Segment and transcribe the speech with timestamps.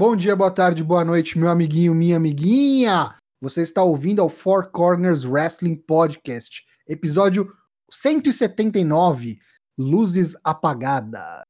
[0.00, 3.14] Bom dia, boa tarde, boa noite, meu amiguinho, minha amiguinha.
[3.38, 7.52] Você está ouvindo ao Four Corners Wrestling Podcast, episódio
[7.90, 9.38] 179,
[9.78, 11.42] Luzes Apagadas.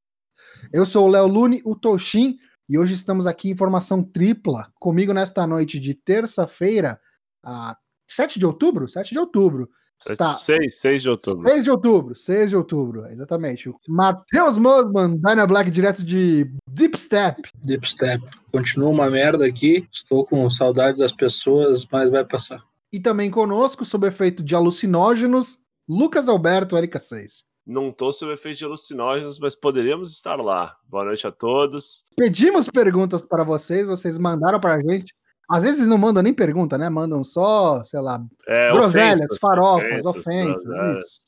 [0.73, 2.39] Eu sou o Léo Lune, o Toshin,
[2.69, 7.01] e hoje estamos aqui em formação tripla, comigo nesta noite de terça-feira,
[7.45, 7.77] a
[8.11, 8.89] 7 de outubro?
[8.89, 9.71] 7 de outubro.
[10.09, 11.49] Está 6, 6 de outubro.
[11.49, 13.73] 6 de outubro, 6 de outubro, exatamente.
[13.87, 17.51] Matheus Mosman, Dyna Black, direto de Deep Step.
[17.63, 18.23] Deep Step.
[18.51, 22.63] Continua uma merda aqui, estou com saudade das pessoas, mas vai passar.
[22.93, 25.59] E também conosco, sob efeito de alucinógenos,
[25.89, 27.45] Lucas Alberto, Erika 6.
[27.67, 30.77] Não estou sob efeito de alucinógenos, mas poderíamos estar lá.
[30.89, 32.03] Boa noite a todos.
[32.17, 35.15] Pedimos perguntas para vocês, vocês mandaram para a gente.
[35.51, 36.89] Às vezes não mandam nem pergunta, né?
[36.89, 41.01] Mandam só, sei lá, É, groselhas, ofensas, farofas, ofensas, groselhas.
[41.01, 41.21] isso.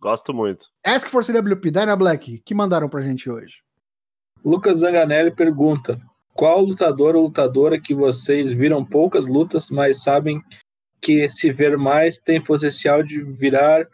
[0.00, 0.66] Gosto muito.
[0.84, 3.62] Ask for CWP, Dyna Black, que mandaram pra gente hoje?
[4.44, 6.00] Lucas Zanganelli pergunta:
[6.34, 10.42] qual lutador ou lutadora que vocês viram poucas lutas, mas sabem
[11.00, 13.86] que se ver mais tem potencial de virar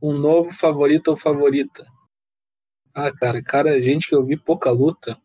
[0.00, 1.86] um novo favorito ou favorita?
[2.94, 5.16] Ah, cara, cara, gente que eu vi pouca luta.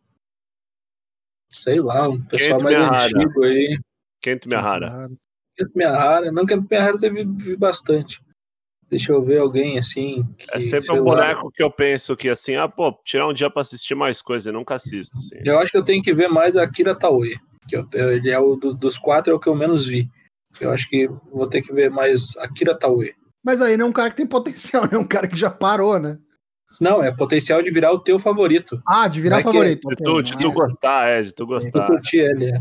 [1.50, 3.04] Sei lá, um pessoal mais Miyahara.
[3.06, 3.78] antigo aí.
[4.20, 5.08] Kento Miyahara.
[5.56, 8.20] Kento Miyahara, não Kento Miyahara teve vi bastante.
[8.90, 10.24] Deixa eu ver alguém assim.
[10.38, 11.02] Que, É sempre um lá.
[11.04, 14.48] boneco que eu penso que assim, ah, pô, tirar um dia pra assistir mais coisa,
[14.48, 15.36] eu nunca assisto, assim.
[15.44, 17.34] Eu acho que eu tenho que ver mais a Akira Taue.
[17.68, 20.08] Que eu, ele é o do- dos quatro é o que eu menos vi.
[20.58, 23.12] Eu acho que vou ter que ver mais Akira Taue.
[23.44, 24.96] Mas aí não é um cara que tem potencial, né?
[24.96, 26.18] Um cara que já parou, né?
[26.80, 28.80] Não, é potencial de virar o teu favorito.
[28.86, 29.88] Ah, de virar Vai que- favorito.
[29.90, 31.86] De tu, de tu é- gostar, é, de tu Tu gostar.
[31.88, 32.46] curtir ele.
[32.46, 32.58] é.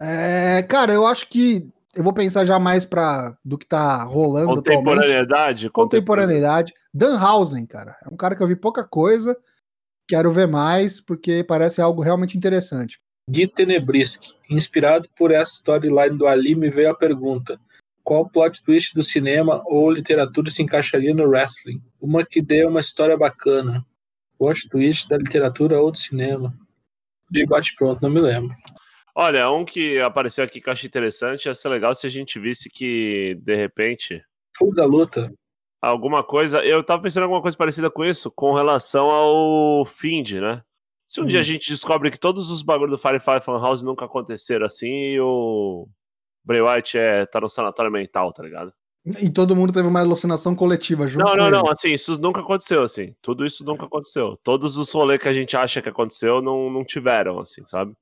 [0.00, 4.52] É, cara, eu acho que eu vou pensar já mais pra, do que tá rolando
[4.52, 4.84] atualmente.
[4.84, 5.70] Contemporaneidade?
[5.70, 6.74] Contemporaneidade.
[6.94, 7.96] Danhausen, cara.
[8.04, 9.36] É um cara que eu vi pouca coisa.
[10.06, 12.98] Quero ver mais, porque parece algo realmente interessante.
[13.28, 14.22] Gui Tenebrisk.
[14.48, 17.60] Inspirado por essa storyline do Ali, me veio a pergunta:
[18.02, 21.82] qual plot twist do cinema ou literatura se encaixaria no wrestling?
[22.00, 23.84] Uma que dê uma história bacana.
[24.38, 26.54] Plot twist da literatura ou do cinema?
[27.30, 28.54] De bate pronto, não me lembro.
[29.20, 32.38] Olha, um que apareceu aqui que eu achei interessante, ia ser legal se a gente
[32.38, 34.22] visse que, de repente,
[34.56, 35.28] Full da luta.
[35.82, 36.64] alguma coisa.
[36.64, 40.62] Eu tava pensando em alguma coisa parecida com isso, com relação ao Find, né?
[41.04, 41.26] Se um Hum.
[41.26, 45.20] dia a gente descobre que todos os bagulhos do Firefly Funhouse nunca aconteceram assim e
[45.20, 45.88] o
[46.44, 48.72] Bray Wyatt é, tá no sanatório mental, tá ligado?
[49.20, 51.56] E todo mundo teve uma alucinação coletiva junto Não, com não, ele.
[51.56, 53.16] não, assim, isso nunca aconteceu, assim.
[53.20, 54.36] Tudo isso nunca aconteceu.
[54.44, 57.94] Todos os rolês que a gente acha que aconteceu não, não tiveram, assim, sabe?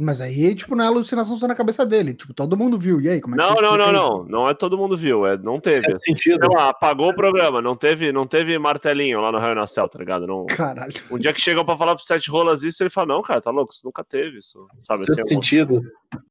[0.00, 2.14] Mas aí, tipo, não é alucinação só na cabeça dele.
[2.14, 3.00] Tipo, todo mundo viu.
[3.00, 4.24] E aí, como é que Não, você não, não, não.
[4.24, 5.82] Não é todo mundo viu, é, não teve.
[5.82, 6.38] Faz sentido.
[6.38, 9.88] Sei lá, apagou o programa, não teve, não teve martelinho lá no Raio na Cel,
[9.88, 10.26] tá ligado?
[10.26, 10.46] Não?
[10.46, 10.94] Caralho.
[11.10, 13.50] um dia que chegam pra falar pro Sete Rolas isso, ele fala, não, cara, tá
[13.50, 15.06] louco, isso nunca teve isso, sabe?
[15.06, 15.82] Faz Assim, sentido,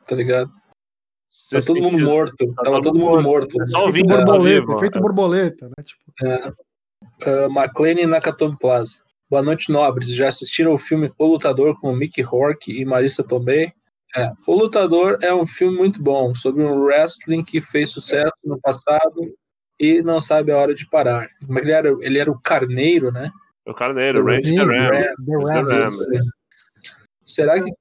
[0.08, 0.50] tá ligado?
[1.52, 2.10] Tá todo mundo sentido.
[2.10, 2.54] morto.
[2.56, 3.62] Tá Tava todo mundo morto.
[3.62, 4.76] É só o Efeito Vince que tá borboleta, vivo.
[4.78, 5.02] efeito é.
[5.02, 5.84] borboleta, né?
[5.84, 6.54] Tipo, É.
[7.22, 8.98] Uh, McLean e Nakatomi Plaza.
[9.30, 10.10] Boa noite, nobres.
[10.16, 13.72] Já assistiram o filme O Lutador com Mickey Rourke e Marissa Tomei?
[14.16, 14.32] É.
[14.48, 19.36] O Lutador é um filme muito bom sobre um wrestling que fez sucesso no passado
[19.80, 21.26] e não sabe a hora de parar.
[21.26, 21.90] É ele era?
[22.02, 23.30] Ele era o carneiro, né?
[23.68, 25.64] O Carneiro, O Randy the Ram, Ram.
[25.64, 25.76] The.
[25.76, 25.90] Ram.
[27.24, 27.72] Será que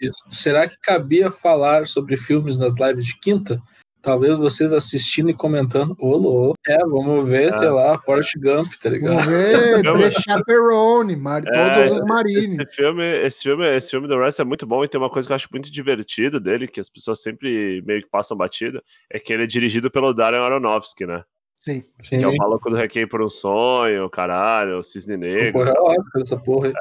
[0.00, 0.24] isso.
[0.32, 3.62] Será que cabia falar sobre filmes nas lives de quinta?
[4.04, 6.58] Talvez vocês assistindo e comentando, ô louco.
[6.68, 9.14] É, vamos ver, sei lá, Forrest Gump, tá ligado?
[9.14, 11.42] Vamos ver, The Chaperone, Mar...
[11.46, 12.58] É, todos os marines.
[12.58, 15.26] Esse filme, esse filme, esse filme do Russ é muito bom e tem uma coisa
[15.26, 19.18] que eu acho muito divertida dele, que as pessoas sempre meio que passam batida, é
[19.18, 21.24] que ele é dirigido pelo Darren Aronofsky, né?
[21.60, 21.82] Sim.
[22.02, 25.64] Sim, Que é o maluco do Requiem por um Sonho, caralho, o Cisne Negro.
[25.64, 26.74] porra, é Oscar essa porra aí.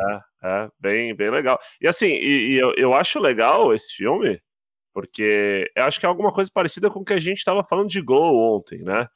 [0.44, 1.58] É, bem, bem legal.
[1.80, 4.42] E assim, e, e eu, eu acho legal esse filme,
[4.94, 7.90] porque eu acho que é alguma coisa parecida com o que a gente estava falando
[7.90, 8.16] de Go
[8.56, 9.08] ontem, né?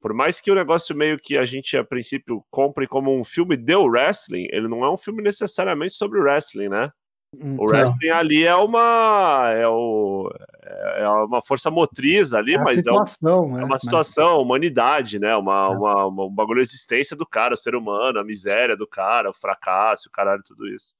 [0.00, 3.56] Por mais que o negócio meio que a gente, a princípio, compre como um filme
[3.56, 6.90] de wrestling, ele não é um filme necessariamente sobre wrestling, né?
[7.34, 7.56] Hum.
[7.58, 10.30] O wrestling ali é uma é, o,
[10.62, 13.54] é uma força motriz ali, É mas é, um- situação, né?
[13.60, 15.34] é uma Mas- situação, a humanidade, né?
[15.36, 15.76] Uma, É.
[15.76, 19.28] uma, uma- um bagulho de existência do cara, o ser humano, a miséria do cara,
[19.30, 20.94] o fracasso, o caralho, tudo isso.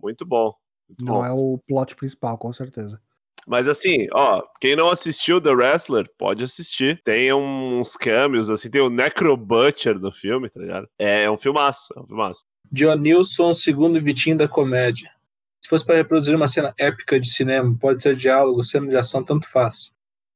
[0.00, 0.54] Muito bom.
[0.88, 1.24] Muito Não bom.
[1.26, 3.00] é o plot principal, com certeza.
[3.46, 7.00] Mas assim, ó, quem não assistiu The Wrestler, pode assistir.
[7.04, 10.88] Tem uns cameos, assim, tem o Necro Butcher no filme, tá ligado?
[10.98, 12.44] É, é um filmaço, é um filmaço.
[12.72, 15.08] John Nilson, segundo Vitinho da comédia.
[15.62, 19.22] Se fosse para reproduzir uma cena épica de cinema, pode ser diálogo, cena de ação,
[19.22, 19.92] tanto faz.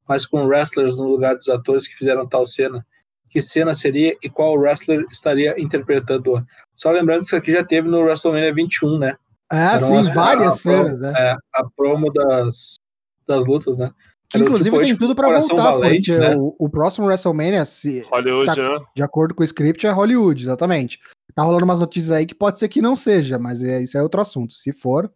[0.08, 2.84] Mas com wrestlers no lugar dos atores que fizeram tal cena,
[3.28, 6.44] que cena seria e qual wrestler estaria interpretando?
[6.76, 9.16] Só lembrando que isso aqui já teve no WrestleMania 21, né?
[9.52, 11.12] É, sim, umas- várias a cenas, né?
[11.16, 12.78] É, a promo das,
[13.26, 13.90] das lutas, né?
[14.28, 16.36] Que Era, inclusive tipo, tem tipo, tudo pra Coração voltar, Valente, porque né?
[16.36, 18.84] o, o próximo WrestleMania, se, Hollywood, Saca- né?
[18.94, 21.00] de acordo com o script, é Hollywood, exatamente.
[21.34, 24.02] Tá rolando umas notícias aí que pode ser que não seja, mas é, isso é
[24.02, 24.52] outro assunto.
[24.54, 25.12] Se for,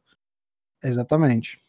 [0.82, 1.60] exatamente.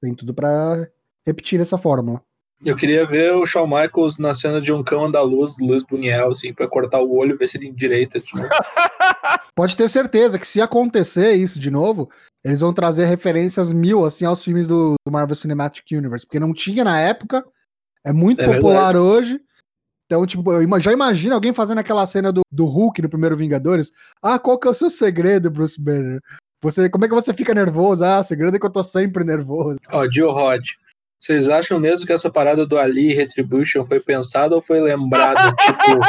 [0.00, 0.88] Tem tudo pra
[1.24, 2.20] repetir essa fórmula.
[2.64, 6.54] Eu queria ver o Shawn Michaels na cena de um cão andaluz, Luiz Buniel, assim,
[6.54, 8.48] pra cortar o olho e ver se ele endireita de novo.
[9.54, 12.08] Pode ter certeza que se acontecer isso de novo,
[12.44, 16.52] eles vão trazer referências mil, assim, aos filmes do, do Marvel Cinematic Universe, porque não
[16.52, 17.44] tinha na época,
[18.04, 19.40] é muito É popular hoje.
[20.06, 23.92] Então, tipo, eu já imagino alguém fazendo aquela cena do, do Hulk no primeiro Vingadores.
[24.20, 26.20] Ah, qual que é o seu segredo, Bruce Banner?
[26.62, 28.04] Você, como é que você fica nervoso?
[28.04, 29.78] Ah, o segredo é que eu tô sempre nervoso.
[29.90, 30.62] Ó, Joe Rod.
[31.18, 35.54] Vocês acham mesmo que essa parada do Ali Retribution foi pensada ou foi lembrada?
[35.56, 36.00] tipo,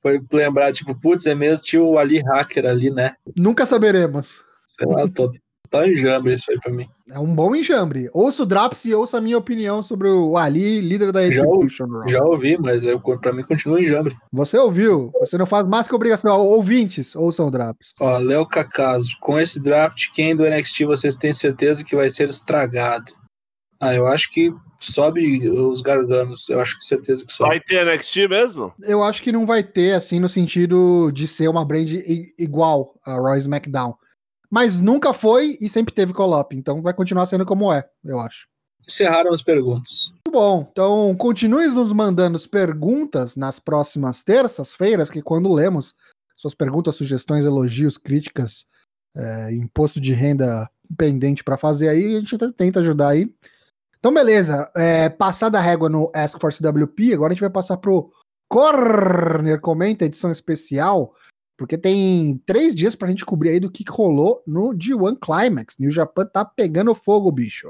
[0.00, 3.16] foi lembrado, tipo, putz, é mesmo, tinha o Ali Hacker ali, né?
[3.34, 4.44] Nunca saberemos.
[4.76, 5.32] Sei lá, tô,
[5.70, 6.88] tá enjambre isso aí pra mim.
[7.10, 8.08] É um bom enjambre.
[8.12, 11.86] Ouça o Draps e ouça a minha opinião sobre o Ali, líder da Já Retribution.
[11.86, 12.08] Raw.
[12.08, 14.16] Já ouvi, mas eu, pra mim continua enjambre.
[14.32, 15.12] Você ouviu?
[15.20, 16.40] Você não faz mais que obrigação.
[16.40, 17.94] Ouvintes, ouçam o Draps.
[18.00, 22.28] Ó, Léo Cacaso, com esse draft, quem do NXT vocês têm certeza que vai ser
[22.28, 23.12] estragado?
[23.80, 27.50] Ah, eu acho que sobe os garganos, eu acho que certeza que sobe.
[27.50, 28.72] Vai ter NXT mesmo?
[28.82, 31.88] Eu acho que não vai ter, assim, no sentido de ser uma brand
[32.38, 33.94] igual a Roy SmackDown.
[34.54, 36.54] Mas nunca foi e sempre teve call-up.
[36.54, 38.46] Então vai continuar sendo como é, eu acho.
[38.88, 40.12] Encerraram as perguntas.
[40.24, 40.68] Muito bom.
[40.70, 45.92] Então, continue nos mandando as perguntas nas próximas terças-feiras, que quando lemos
[46.36, 48.66] suas perguntas, sugestões, elogios, críticas,
[49.16, 53.28] é, imposto de renda pendente para fazer aí, a gente tenta ajudar aí.
[53.98, 54.70] Então, beleza.
[54.76, 58.08] É, passada a régua no Ask for CWP, agora a gente vai passar pro
[58.48, 61.12] Corner Comenta, edição especial,
[61.56, 65.78] porque tem três dias pra gente cobrir aí do que que rolou no G1 Climax.
[65.78, 67.68] New Japan tá pegando fogo, bicho.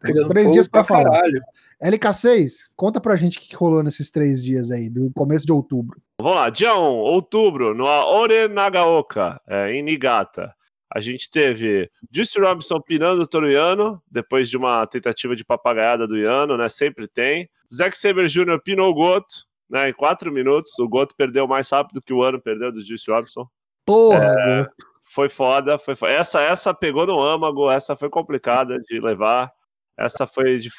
[0.00, 1.10] Temos Pegando três fogo dias pra falar.
[1.10, 1.40] caralho.
[1.82, 5.52] LK6, conta pra gente o que que rolou nesses três dias aí, do começo de
[5.52, 6.00] outubro.
[6.20, 10.54] Vamos lá, dia 1, outubro, no Aore Nagaoka, é, em Niigata.
[10.92, 16.18] A gente teve Juice Robinson pinando o Toriano, depois de uma tentativa de papagaiada do
[16.18, 16.68] Iano, né?
[16.68, 17.48] Sempre tem.
[17.72, 18.58] Zack Saber Jr.
[18.64, 19.88] pinou o Goto, né?
[19.90, 20.78] Em quatro minutos.
[20.78, 23.46] O Goto perdeu mais rápido que o ano perdeu do Juice Robinson.
[23.86, 24.66] Porra, É.
[25.12, 26.12] Foi foda, foi foda.
[26.12, 29.50] Essa, essa pegou no âmago, essa foi complicada de levar.
[29.98, 30.70] Essa foi de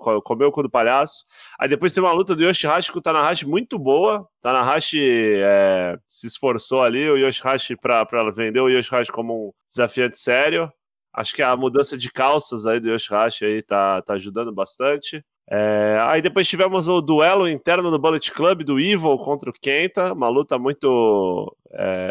[0.00, 1.24] co- comeu o cu do palhaço.
[1.58, 4.26] Aí depois tem uma luta do Yoshihashi com o Tanahashi muito boa.
[4.40, 10.18] Tanahashi é, se esforçou ali, o Yoshihashi pra, pra vender o Yoshihashi como um desafiante
[10.18, 10.72] sério.
[11.12, 15.22] Acho que a mudança de calças aí do Yoshihashi aí tá, tá ajudando bastante.
[15.50, 20.12] É, aí depois tivemos o duelo interno do Bullet Club do Evil contra o Kenta,
[20.12, 21.54] uma luta muito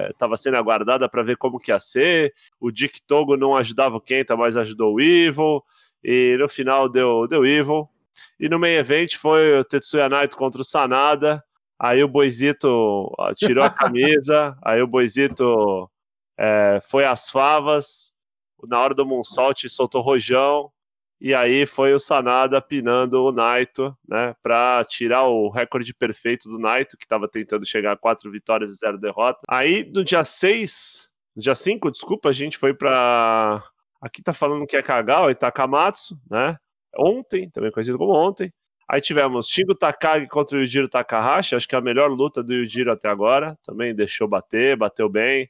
[0.09, 2.33] estava sendo aguardada para ver como que ia ser.
[2.59, 5.63] O Dick Togo não ajudava o Kenta, mas ajudou o Evil.
[6.03, 7.89] E no final deu, deu Evil.
[8.39, 11.43] E no main event foi o Tetsuya Naito contra o Sanada.
[11.79, 14.57] Aí o Boizito tirou a camisa.
[14.61, 15.89] aí o Boizito
[16.37, 18.11] é, foi às favas.
[18.67, 20.71] Na hora do Moonsault soltou rojão.
[21.23, 26.59] E aí foi o Sanada pinando o Naito, né, para tirar o recorde perfeito do
[26.59, 29.39] Naito, que estava tentando chegar a quatro vitórias e zero derrota.
[29.47, 33.63] Aí no dia 6, no dia 5, desculpa, a gente foi para
[34.01, 36.57] aqui tá falando que é Kagawa e Takamatsu, né?
[36.93, 38.51] Ontem, também conhecido como ontem.
[38.85, 42.53] Aí tivemos Shingo Takagi contra o Yujiro Takahashi, acho que é a melhor luta do
[42.53, 43.57] Yujiro até agora.
[43.63, 45.49] Também deixou bater, bateu bem.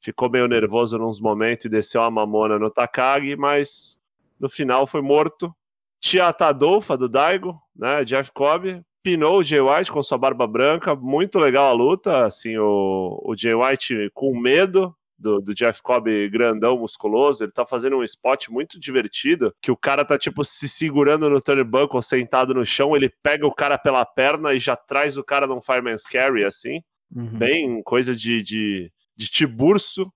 [0.00, 3.99] Ficou meio nervoso nos momentos e desceu a mamona no Takagi, mas
[4.40, 5.54] no final foi morto.
[6.02, 8.02] Chiata Adolfa do Daigo, né?
[8.04, 10.96] Jeff Cobb, pinou o Jay White com sua barba branca.
[10.96, 12.24] Muito legal a luta.
[12.24, 17.44] Assim, o, o Jay White com medo do, do, Jeff Cobb grandão, musculoso.
[17.44, 19.54] Ele tá fazendo um spot muito divertido.
[19.60, 22.96] Que o cara tá, tipo, se segurando no turnbuckle, sentado no chão.
[22.96, 26.80] Ele pega o cara pela perna e já traz o cara num Fireman's Carry, assim.
[27.14, 27.38] Uhum.
[27.38, 30.10] Bem coisa de, de, de tiburcio,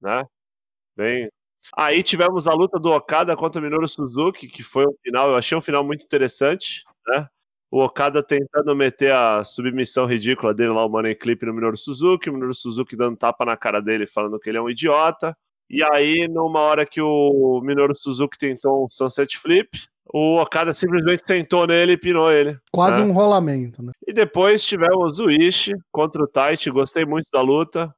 [0.00, 0.24] né?
[0.96, 1.28] Bem,
[1.76, 5.36] Aí tivemos a luta do Okada contra o Minoru Suzuki, que foi um final, eu
[5.36, 7.28] achei um final muito interessante, né?
[7.70, 12.30] O Okada tentando meter a submissão ridícula dele lá, o Money Clip no Minoru Suzuki,
[12.30, 15.36] o Minoru Suzuki dando tapa na cara dele, falando que ele é um idiota.
[15.68, 19.68] E aí, numa hora que o Minoru Suzuki tentou um Sunset Flip,
[20.12, 22.56] o Okada simplesmente sentou nele e pinou ele.
[22.70, 23.06] Quase né?
[23.06, 23.92] um rolamento, né?
[24.06, 27.92] E depois tivemos o Ishi contra o Taichi, gostei muito da luta.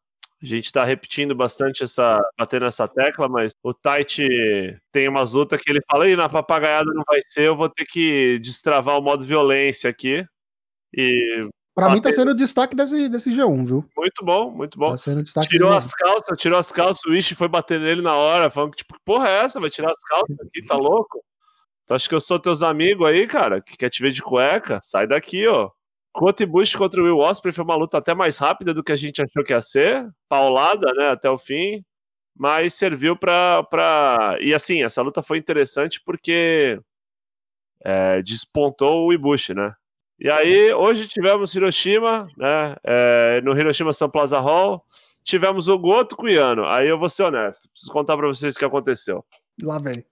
[0.46, 4.28] A gente tá repetindo bastante essa, batendo essa tecla, mas o Taichi
[4.92, 7.84] tem umas lutas que ele fala, e na papagaiada não vai ser, eu vou ter
[7.84, 10.24] que destravar o modo violência aqui.
[10.94, 13.84] E Pra mim tá sendo o destaque desse, desse G1, viu?
[13.94, 14.92] Muito bom, muito bom.
[14.92, 18.00] Tá sendo o destaque Tirou as calças, tirou as calças, o Ishi foi bater nele
[18.00, 19.60] na hora, falando que, tipo, que porra é essa?
[19.60, 21.22] Vai tirar as calças aqui, tá louco?
[21.86, 24.80] Tu acha que eu sou teus amigos aí, cara, que quer te ver de cueca?
[24.82, 25.70] Sai daqui, ó.
[26.16, 28.96] Kota Ibushi contra o Will Ospreay foi uma luta até mais rápida do que a
[28.96, 30.08] gente achou que ia ser.
[30.26, 31.84] Paulada, né, até o fim.
[32.34, 34.38] Mas serviu pra, pra...
[34.40, 36.80] E assim, essa luta foi interessante porque
[37.84, 39.74] é, despontou o Ibushi, né?
[40.18, 42.76] E aí, hoje tivemos Hiroshima, né?
[42.82, 44.82] é, no Hiroshima Sun Plaza Hall.
[45.22, 46.64] Tivemos o Goto com o Yano.
[46.64, 47.68] Aí eu vou ser honesto.
[47.68, 49.22] Preciso contar pra vocês o que aconteceu.
[49.62, 50.02] Lá vem.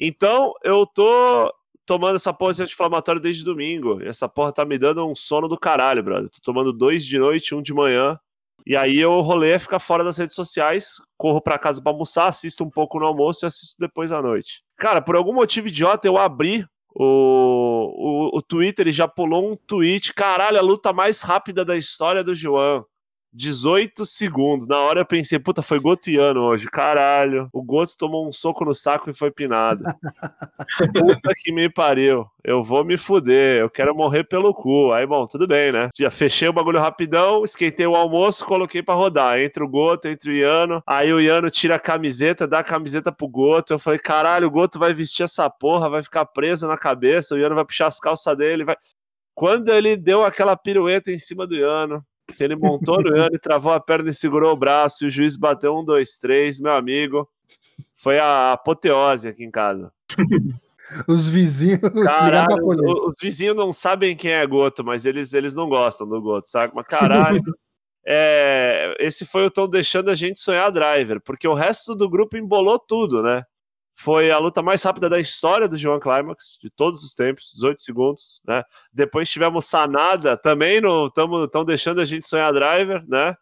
[0.00, 1.52] Então, eu tô
[1.90, 4.00] tomando essa porra de anti-inflamatório desde domingo.
[4.00, 6.30] Essa porra tá me dando um sono do caralho, brother.
[6.30, 8.16] Tô tomando dois de noite, um de manhã.
[8.64, 12.28] E aí eu rolei a ficar fora das redes sociais, corro pra casa pra almoçar,
[12.28, 14.62] assisto um pouco no almoço e assisto depois à noite.
[14.76, 19.56] Cara, por algum motivo idiota, eu abri o, o, o Twitter e já pulou um
[19.56, 20.14] tweet.
[20.14, 22.86] Caralho, a luta mais rápida da história do João.
[23.32, 24.66] 18 segundos.
[24.66, 26.66] Na hora eu pensei, puta, foi Gotiano hoje.
[26.66, 27.48] Caralho.
[27.52, 29.84] O Goto tomou um soco no saco e foi pinado.
[30.94, 32.26] puta que me pariu.
[32.42, 33.60] Eu vou me fuder.
[33.60, 34.92] Eu quero morrer pelo cu.
[34.92, 35.90] Aí, bom, tudo bem, né?
[35.96, 39.38] Já fechei o bagulho rapidão, esquentei o almoço, coloquei pra rodar.
[39.38, 40.82] Entre o Goto, entre o Iano.
[40.86, 43.72] Aí o Iano tira a camiseta, dá a camiseta pro Goto.
[43.72, 47.34] Eu falei, caralho, o Goto vai vestir essa porra, vai ficar preso na cabeça.
[47.34, 48.64] O Iano vai puxar as calças dele.
[48.64, 48.76] Vai...
[49.34, 52.04] Quando ele deu aquela pirueta em cima do Iano,
[52.38, 55.36] ele montou no Iano e travou a perna e segurou o braço, e o juiz
[55.36, 57.28] bateu um, dois, três, meu amigo.
[57.96, 59.92] Foi a apoteose aqui em casa.
[61.06, 62.88] Os vizinhos Caralho, polícia.
[62.88, 66.48] o- os vizinhos não sabem quem é Goto, mas eles, eles não gostam do Goto,
[66.48, 66.72] sabe?
[66.74, 67.40] Mas caralho.
[68.04, 72.36] é, esse foi o Tão Deixando a Gente Sonhar Driver, porque o resto do grupo
[72.36, 73.44] embolou tudo, né?
[74.02, 77.82] Foi a luta mais rápida da história do João Climax, de todos os tempos, 18
[77.82, 78.64] segundos, né?
[78.90, 83.36] Depois tivemos Sanada também no Tamo, Tão Deixando a Gente Sonhar Driver, né?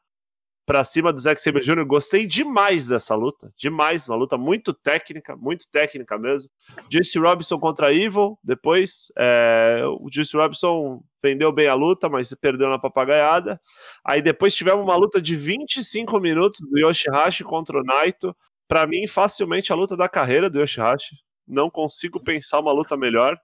[0.66, 1.84] Pra cima do Zack Sabre Jr.
[1.84, 6.50] Gostei demais dessa luta, demais, uma luta muito técnica, muito técnica mesmo.
[6.90, 12.68] Juice Robinson contra Evil, depois é, o Juice Robinson vendeu bem a luta, mas perdeu
[12.68, 13.60] na papagaiada.
[14.04, 18.36] Aí depois tivemos uma luta de 25 minutos do Yoshihashi contra o Naito.
[18.68, 21.16] Pra mim, facilmente a luta da carreira do Yoshihashi.
[21.46, 23.36] Não consigo pensar uma luta melhor.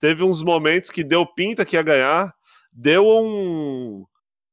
[0.00, 2.34] Teve uns momentos que deu pinta que ia ganhar.
[2.72, 4.04] Deu um.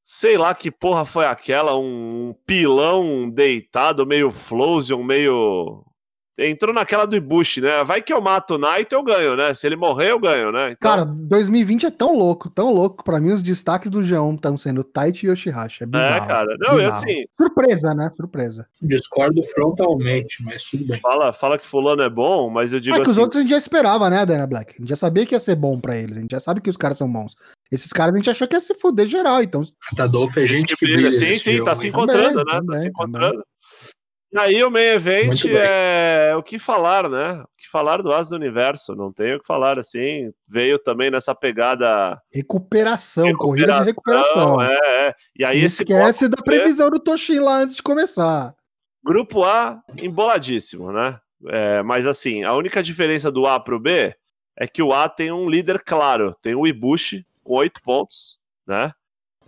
[0.05, 5.83] Sei lá que porra foi aquela, um pilão deitado, meio Flosion, meio.
[6.39, 7.83] Entrou naquela do Ibushi, né?
[7.83, 9.53] Vai que eu mato o Naito, eu ganho, né?
[9.55, 10.71] Se ele morrer, eu ganho, né?
[10.71, 13.03] Então, Cara, 2020 é tão louco, tão louco.
[13.03, 15.83] Pra mim, os destaques do G1 estão sendo Taichi e Yoshihashi.
[15.83, 16.23] É bizarro.
[16.23, 16.55] é, cara.
[16.59, 16.91] Não, bizarro.
[16.95, 18.11] assim, Surpresa, né?
[18.15, 18.67] Surpresa.
[18.81, 20.99] Discordo frontalmente, mas tudo bem.
[20.99, 23.21] fala, fala que fulano é bom, mas eu digo é que os assim.
[23.21, 24.75] outros a gente já esperava, né, Dana Black?
[24.77, 26.17] A gente já sabia que ia ser bom pra eles.
[26.17, 27.35] A gente já sabe que os caras são bons.
[27.71, 29.61] Esses caras a gente achou que ia se fuder geral, então.
[29.95, 31.17] Tadolfo é gente que brilha.
[31.17, 32.73] Sim, sim, tá se encontrando, Também, né?
[32.73, 33.43] tá se encontrando.
[34.31, 37.41] E aí o main event é o que falar, né?
[37.41, 41.09] O que falar do As do Universo, não tenho o que falar, assim, veio também
[41.09, 42.21] nessa pegada...
[42.31, 44.61] Recuperação, corrida de recuperação.
[44.61, 45.15] É, é.
[45.33, 48.53] E aí Não esquece bloco da previsão do Toshin lá antes de começar.
[49.03, 51.17] Grupo A, emboladíssimo, né?
[51.47, 54.13] É, mas assim, a única diferença do A pro B
[54.57, 58.91] é que o A tem um líder claro, tem o Ibushi com oito pontos, né?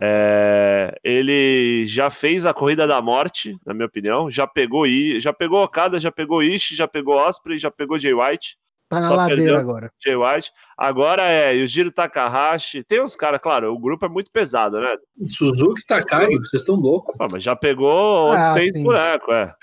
[0.02, 4.30] É, ele já fez a corrida da morte, na minha opinião.
[4.30, 8.14] Já pegou I, já pegou Okada, já pegou Ishi, já pegou Osprey, já pegou Jay
[8.14, 8.56] White.
[8.88, 9.92] Tá na ladeira agora.
[10.02, 10.50] Jay White.
[10.76, 12.82] Agora é Yujiro Takahashi.
[12.82, 14.96] Tem uns caras, claro, o grupo é muito pesado, né?
[15.30, 17.14] Suzuki Takagi, vocês estão loucos.
[17.16, 18.82] Pô, mas já pegou Ah, 800 sim.
[18.82, 19.54] bonecos, é.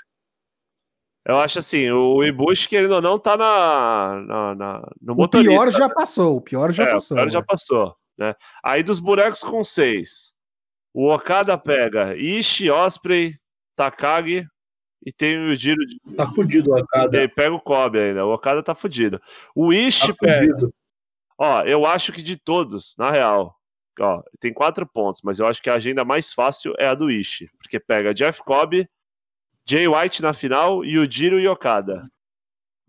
[1.26, 5.70] Eu acho assim, o Ibushi, querendo ou não, tá na, na, na- no O pior
[5.70, 7.16] já passou, o pior já é, passou.
[7.16, 8.34] O pior já passou, né?
[8.62, 10.32] Aí dos bonecos com seis,
[10.92, 13.38] o Okada pega Ishi, Osprey,
[13.76, 14.46] Takagi
[15.06, 15.98] e tem o Yujiro de...
[16.16, 17.18] Tá fudido o E Akada.
[17.20, 18.26] aí pega o Kobe ainda.
[18.26, 19.20] O Okada tá fudido.
[19.54, 20.46] O Ishi Tá pega...
[20.46, 20.74] fudido.
[21.38, 23.54] Ó, eu acho que de todos, na real,
[24.00, 27.08] ó, tem quatro pontos, mas eu acho que a agenda mais fácil é a do
[27.12, 28.88] Ishi, porque pega Jeff Cobb,
[29.64, 32.08] Jay White na final e o Jiro e Okada.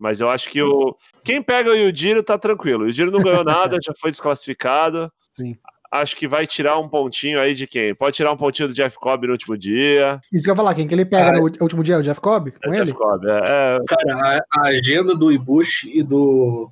[0.00, 2.84] Mas eu acho que o quem pega o Yujiro tá tranquilo.
[2.84, 5.12] O Yujiro não ganhou nada, já foi desclassificado.
[5.30, 5.56] Sim.
[5.92, 7.92] Acho que vai tirar um pontinho aí de quem?
[7.94, 10.20] Pode tirar um pontinho do Jeff Cobb no último dia.
[10.32, 11.98] Isso que eu ia falar, quem que ele pega Ah, no último dia?
[11.98, 12.52] O Jeff Cobb?
[12.52, 12.86] Com É ele?
[12.92, 16.70] Jeff Cobb, é, é, Cara, a, a agenda do Ibushi e do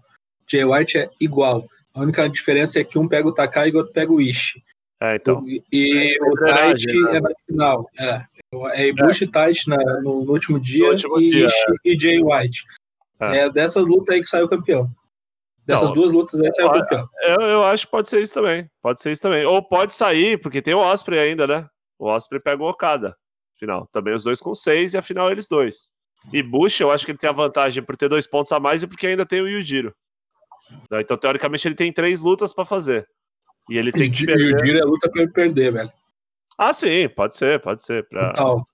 [0.49, 1.65] Jay White é igual.
[1.95, 4.63] A única diferença é que um pega o Takai e o outro pega o Ishi.
[5.03, 5.43] é, então.
[5.49, 7.17] E, e É o verdade, Taichi né?
[7.17, 7.91] é na final.
[7.99, 8.23] É,
[8.83, 12.23] é Ibushi e Taichi na- no, no último dia último e dia, Ishi e Jay
[12.23, 12.63] White.
[13.21, 13.39] É.
[13.39, 13.51] É.
[13.51, 14.89] dessa luta aí que saiu campeão.
[15.69, 17.07] Dessas Não, duas lutas aí saiu campeão.
[17.21, 18.71] Eu, eu acho que pode ser isso também.
[18.81, 19.45] Pode ser isso também.
[19.45, 21.69] Ou pode sair, porque tem o Osprey ainda, né?
[21.99, 23.15] O Osprey pega o Okada.
[23.59, 23.87] Final.
[23.93, 25.91] Também os dois com seis e afinal eles dois.
[26.33, 28.83] E Bush, eu acho que ele tem a vantagem por ter dois pontos a mais
[28.83, 29.95] e porque ainda tem o Yujiro.
[30.91, 33.07] Então, teoricamente, ele tem três lutas pra fazer.
[33.69, 34.65] E ele tem E que o perder.
[34.65, 35.93] Giro é luta pra ele perder, velho.
[36.57, 38.09] Ah, sim, pode ser, pode ser.
[38.09, 38.31] Pra...
[38.33, 38.67] Total.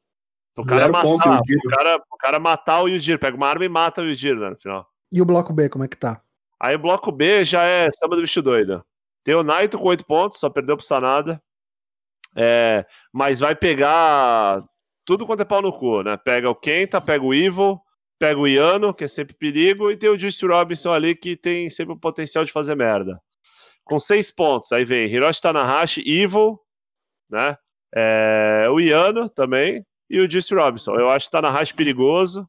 [0.56, 1.60] O cara, matar, ponto, Yujiro.
[1.64, 4.50] o, cara, o cara matar o Yujiro, pega uma arma e mata o Yujiro né,
[4.50, 4.86] no final.
[5.10, 6.22] E o bloco B, como é que tá?
[6.60, 8.84] Aí bloco B já é samba do bicho doido.
[9.24, 11.42] Tem o Naito com 8 pontos, só perdeu pro Sanada.
[12.36, 14.64] É, mas vai pegar
[15.04, 16.16] tudo quanto é pau no cu, né?
[16.16, 17.80] Pega o Kenta, pega o Evil,
[18.18, 21.70] pega o Iano, que é sempre perigo, e tem o Juice Robinson ali, que tem
[21.70, 23.20] sempre o potencial de fazer merda.
[23.84, 26.58] Com 6 pontos, aí vem Hiroshi Tanahashi, Evil,
[27.30, 27.56] né?
[27.94, 30.94] É, o Iano também, e o Juice Robinson.
[30.96, 32.48] Eu acho o Tanahashi perigoso.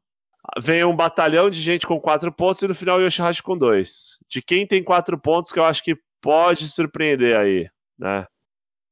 [0.61, 4.17] Vem um batalhão de gente com quatro pontos e no final o Yoshihashi com dois.
[4.29, 8.27] De quem tem quatro pontos que eu acho que pode surpreender aí, né?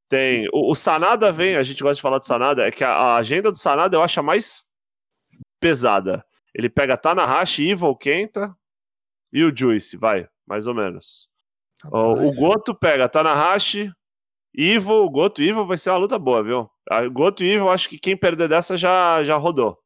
[0.08, 0.48] Tem.
[0.52, 3.16] O, o Sanada vem, a gente gosta de falar do Sanada, é que a, a
[3.16, 4.64] agenda do Sanada eu acho a mais
[5.60, 6.24] pesada.
[6.54, 8.54] Ele pega Tanahashi, Evil, Kenta
[9.32, 11.28] e o Juice, vai, mais ou menos.
[11.90, 13.92] O, o Goto pega Tanahashi,
[14.54, 16.70] Evil, Goto e Evil vai ser uma luta boa, viu?
[16.88, 19.83] A Goto e Evil, acho que quem perder dessa já, já rodou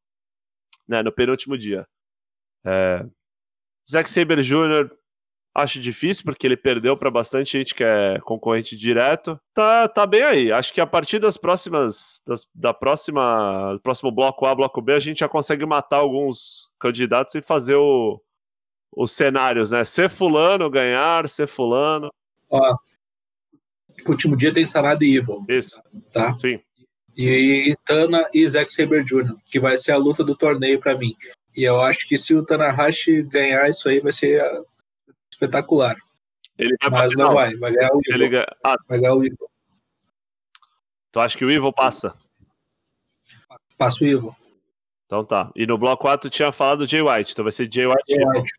[0.88, 1.86] né, no penúltimo dia.
[2.64, 3.04] É...
[3.88, 4.90] Zack Saber Jr.
[5.54, 9.38] acho difícil porque ele perdeu para bastante gente que é concorrente direto.
[9.54, 10.52] Tá, tá bem aí.
[10.52, 14.94] Acho que a partir das próximas das, da próxima do próximo bloco A, bloco B,
[14.94, 18.20] a gente já consegue matar alguns candidatos e fazer o,
[18.94, 19.84] os cenários, né?
[19.84, 22.10] Ser fulano, ganhar, ser fulano.
[22.50, 22.76] Ó,
[24.06, 25.80] último dia tem Sanada e Evil, Isso,
[26.12, 26.36] tá?
[26.38, 26.60] sim.
[27.20, 31.16] E Tana e Zack Saber Jr., que vai ser a luta do torneio pra mim.
[31.56, 34.62] E eu acho que se o Tanahashi ganhar isso aí vai ser ah,
[35.32, 35.96] espetacular.
[36.56, 38.30] Ele vai Mas não vai, vai ganhar o Evil.
[38.30, 39.50] ganha- Ah, Vai ganhar o Evil.
[41.10, 42.14] tu acha que o Evil passa?
[43.76, 44.34] Passa o Evil.
[45.06, 45.50] Então tá.
[45.56, 48.02] E no bloco A tu tinha falado do Jay White, então vai ser Jay White.
[48.08, 48.24] Jay.
[48.24, 48.52] White.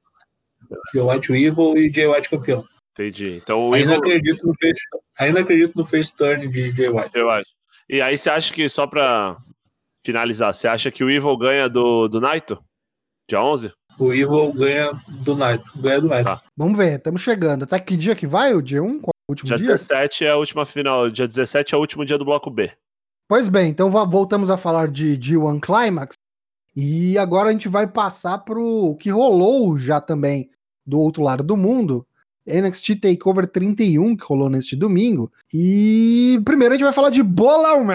[0.94, 2.66] Jay White o Evil e Jay White campeão.
[2.92, 3.38] Entendi.
[3.38, 4.00] Então o Ainda Evil.
[4.00, 4.82] acredito no face,
[5.18, 7.12] ainda acredito no face turn de Jay White.
[7.14, 7.50] Eu acho.
[7.90, 9.38] E aí você acha que, só pra
[10.06, 12.64] finalizar, você acha que o Evil ganha do, do Naito?
[13.28, 13.72] Dia 11?
[13.98, 14.92] O Evil ganha
[15.24, 15.64] do Night.
[15.76, 16.24] Ganha do Night.
[16.24, 16.42] Tá.
[16.56, 17.64] Vamos ver, estamos chegando.
[17.64, 19.02] Até que dia que vai o dia 1?
[19.02, 19.66] Qual é o último Dia dia?
[19.74, 21.10] 17 é a última final.
[21.10, 22.72] Dia 17 é o último dia do bloco B.
[23.28, 26.14] Pois bem, então voltamos a falar de G1 Climax.
[26.76, 30.50] E agora a gente vai passar pro que rolou já também
[30.86, 32.08] do outro lado do mundo.
[32.50, 35.32] NXT Takeover 31, que rolou neste domingo.
[35.54, 37.94] E primeiro a gente vai falar de Bolão Man.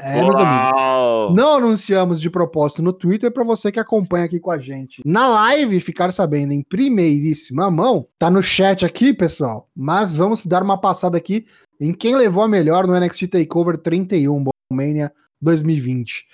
[0.00, 1.34] É, meus amigos.
[1.34, 5.02] Não anunciamos de propósito no Twitter para você que acompanha aqui com a gente.
[5.04, 9.68] Na live, ficar sabendo em primeiríssima mão, tá no chat aqui, pessoal.
[9.74, 11.46] Mas vamos dar uma passada aqui
[11.80, 16.26] em quem levou a melhor no NXT Takeover 31, Mania 2020.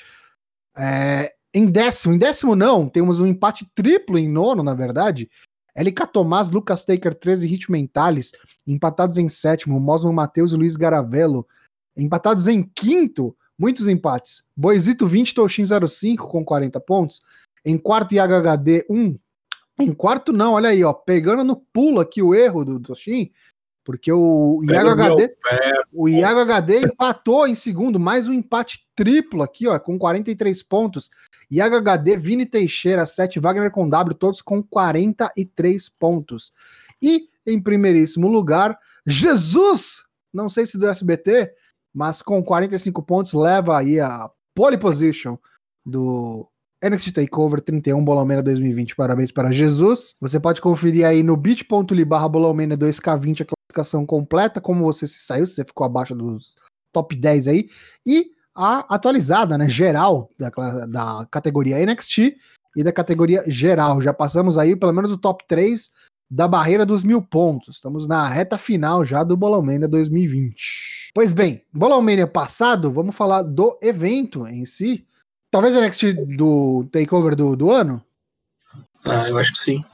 [0.77, 5.31] É, em décimo, em décimo não, temos um empate triplo em nono, na verdade.
[5.77, 8.33] LK Tomás, Lucas Taker 13 e Hit Mentales,
[8.67, 11.47] empatados em sétimo, Mosman Matheus e Luiz Garavello,
[11.97, 14.45] empatados em quinto, muitos empates.
[14.57, 17.21] Boisito 20, Toshin 05 com 40 pontos.
[17.65, 19.19] Em quarto, IHHD 1.
[19.81, 23.33] Em quarto, não, olha aí, ó, pegando no pulo aqui o erro do Toshin,
[23.85, 25.73] porque o IHHD, pé.
[25.93, 31.11] o IHHD empatou em segundo, mais um empate triplo aqui, ó, com 43 pontos.
[31.51, 36.53] IHHD, Vini Teixeira, 7, Wagner com W, todos com 43 pontos.
[37.03, 41.53] E em primeiríssimo lugar, Jesus, não sei se do SBT,
[41.93, 45.37] mas com 45 pontos leva aí a pole position
[45.85, 46.49] do
[46.83, 48.97] NXT Takeover 31 Bolomena 2020.
[48.97, 50.17] Parabéns para Jesus.
[50.21, 55.21] Você pode conferir aí no bit.ly barra Bolomena 2K20 a classificação completa, como você se
[55.21, 56.57] saiu, se você ficou abaixo dos
[56.93, 57.69] top 10 aí,
[58.07, 60.49] e a atualizada, né, geral da,
[60.87, 62.37] da categoria NXT
[62.77, 64.01] e da categoria geral.
[64.01, 65.91] Já passamos aí pelo menos o top 3
[66.31, 67.77] da barreira dos mil pontos.
[67.77, 71.11] Estamos na reta final já do Bolomania 2020.
[71.13, 75.05] Pois bem, Bolomania passado, vamos falar do evento em si.
[75.51, 78.03] Talvez NXT do takeover do, do ano?
[79.05, 79.85] Ah, eu acho que sim.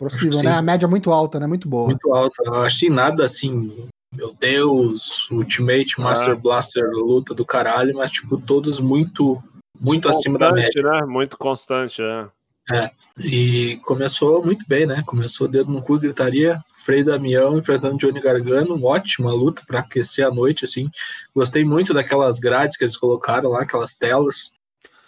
[0.00, 0.52] Possível, né?
[0.52, 1.46] A média é muito alta, né?
[1.46, 1.88] Muito boa.
[1.88, 2.42] Muito alto.
[2.42, 3.86] Eu acho que nada assim.
[4.16, 6.34] Meu Deus, Ultimate Master Ah.
[6.34, 9.40] Blaster, luta do caralho, mas tipo, todos muito,
[9.78, 10.70] muito acima da média.
[10.72, 11.06] Constante, né?
[11.06, 12.90] Muito constante, é.
[13.18, 15.02] E começou muito bem, né?
[15.04, 16.58] Começou dedo no cu, gritaria.
[16.84, 20.90] Frei Damião enfrentando Johnny Gargano, ótima luta para aquecer a noite, assim.
[21.34, 24.50] Gostei muito daquelas grades que eles colocaram lá, aquelas telas.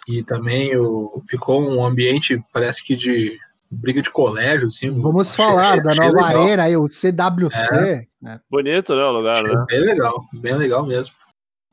[0.07, 3.39] E também o, ficou um ambiente, parece que de
[3.73, 4.89] briga de colégio, assim.
[5.01, 6.43] Vamos falar achei- da achei nova legal.
[6.43, 8.07] arena aí, o CWC.
[8.21, 8.39] né?
[8.49, 9.65] Bonito, né, o lugar, Achei né?
[9.67, 11.13] Bem legal, bem legal mesmo.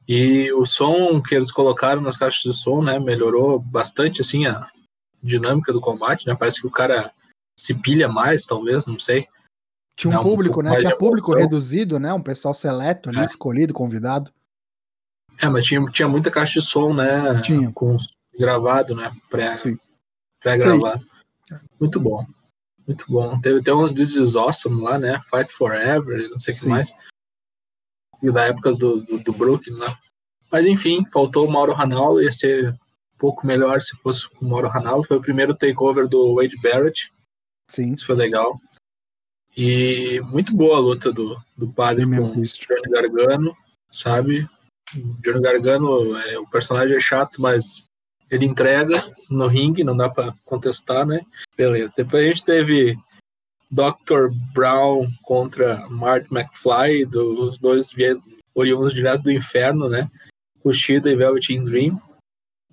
[0.09, 4.69] E o som que eles colocaram nas caixas de som, né, melhorou bastante, assim, a
[5.23, 6.35] dinâmica do combate, né?
[6.35, 7.13] Parece que o cara
[7.59, 9.29] se pilha mais, talvez, não sei.
[9.95, 10.77] Tinha um um público, né?
[10.79, 12.13] Tinha público reduzido, né?
[12.13, 13.25] Um pessoal seleto ali, É.
[13.25, 14.33] escolhido, convidado.
[15.41, 17.41] É, mas tinha, tinha muita caixa de som, né?
[17.43, 17.71] Tinha.
[17.73, 17.97] Com
[18.39, 19.13] gravado, né?
[19.31, 19.79] Pré, Sim.
[20.43, 21.07] pré-gravado.
[21.81, 22.25] Muito bom.
[22.87, 23.41] Muito bom.
[23.41, 25.21] Teve até uns This is Awesome lá, né?
[25.31, 26.93] Fight Forever, não sei o que mais.
[28.23, 29.99] E da época do, do, do Brooklyn lá.
[30.53, 34.49] Mas enfim, faltou o Mauro Ranallo, ia ser um pouco melhor se fosse com o
[34.49, 35.05] Mauro Ranallo.
[35.05, 37.11] Foi o primeiro takeover do Wade Barrett,
[37.71, 37.93] Sim.
[37.93, 38.61] isso foi legal.
[39.57, 42.43] E muito boa a luta do, do padre Damian com o.
[42.43, 43.57] Johnny Gargano,
[43.91, 44.49] sabe?
[44.95, 47.89] O Johnny Gargano, é, o personagem é chato, mas
[48.31, 51.21] ele entrega no ringue, não dá pra contestar, né?
[51.57, 51.93] Beleza.
[51.97, 52.97] Depois a gente teve
[53.71, 54.29] Dr.
[54.55, 57.89] Brown contra Mark McFly, do- os dois
[58.55, 60.11] oriundos direto do inferno, né?
[60.63, 62.01] Kushida e Velveteen Dream.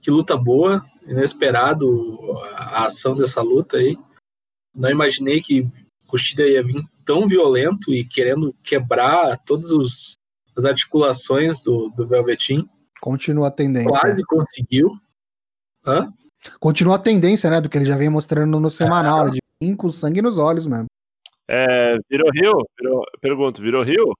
[0.01, 2.19] Que luta boa, inesperado
[2.53, 3.97] a a ação dessa luta aí.
[4.75, 5.67] Não imaginei que
[6.05, 10.15] Kushida ia vir tão violento e querendo quebrar todas os-
[10.55, 12.67] as articulações do, do Velveteen.
[13.01, 13.89] Continua a tendência.
[13.89, 14.91] Quase conseguiu.
[15.87, 16.11] Hã?
[16.59, 17.59] Continua a tendência, né?
[17.61, 20.67] Do que ele já vem mostrando no semanal, né, de vir com sangue nos olhos
[20.67, 20.85] mesmo.
[21.49, 22.63] É, virou Rio?
[22.79, 24.13] Virou, pergunto, virou Rio?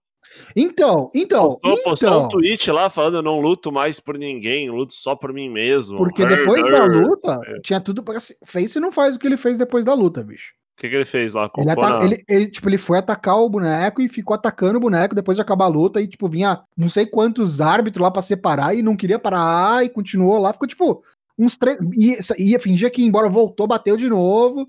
[0.56, 2.26] Então, então, Postou, postou então.
[2.26, 5.98] um tweet lá falando: eu não luto mais por ninguém, luto só por mim mesmo.
[5.98, 8.18] Porque Her, depois da luta, tinha tudo pra.
[8.46, 10.52] Face não faz o que ele fez depois da luta, bicho.
[10.78, 11.50] O que, que ele fez lá?
[11.58, 15.36] Ele, ele- ele, tipo, ele foi atacar o boneco e ficou atacando o boneco depois
[15.36, 16.00] de acabar a luta.
[16.00, 19.90] E, tipo, vinha não sei quantos árbitros lá pra separar e não queria parar e
[19.90, 20.54] continuou lá.
[20.54, 21.04] Ficou, tipo,
[21.38, 21.78] uns três.
[21.96, 24.68] Ia, ia fingir que ia embora, voltou, bateu de novo.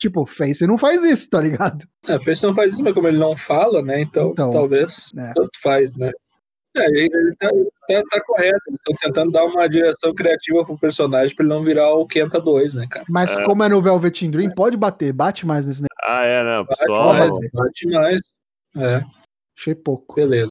[0.00, 1.84] Tipo, Face não faz isso, tá ligado?
[2.08, 4.00] É, o Face não faz isso, mas como ele não fala, né?
[4.00, 5.32] Então, Então, talvez é.
[5.34, 6.10] tanto faz, né?
[6.76, 8.60] É, ele, ele tá, tá, tá correto.
[8.68, 12.40] Eles estão tentando dar uma direção criativa pro personagem pra ele não virar o Kenta
[12.40, 13.04] 2, né, cara?
[13.10, 15.98] Mas como é no Velvet Dream, pode bater, bate mais nesse negócio.
[16.04, 16.58] Ah, é, né?
[16.60, 17.12] O Bate pessoal.
[17.14, 18.20] mais, bate mais.
[18.76, 19.04] É,
[19.58, 20.14] Achei pouco.
[20.14, 20.48] beleza.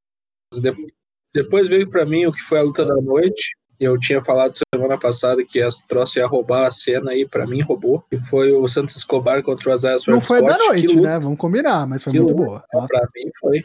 [0.54, 0.94] De-
[1.34, 3.54] Depois veio pra mim o que foi a luta da noite.
[3.80, 7.62] Eu tinha falado semana passada que essa troça ia roubar a cena aí, pra mim
[7.62, 8.04] roubou.
[8.10, 11.20] Que foi o Santos Escobar contra o Isaiah Não foi da noite, Que luta, né?
[11.20, 12.46] Vamos combinar, mas foi Que muito luta.
[12.46, 12.64] boa.
[12.74, 13.62] Nossa, Pra mim foi,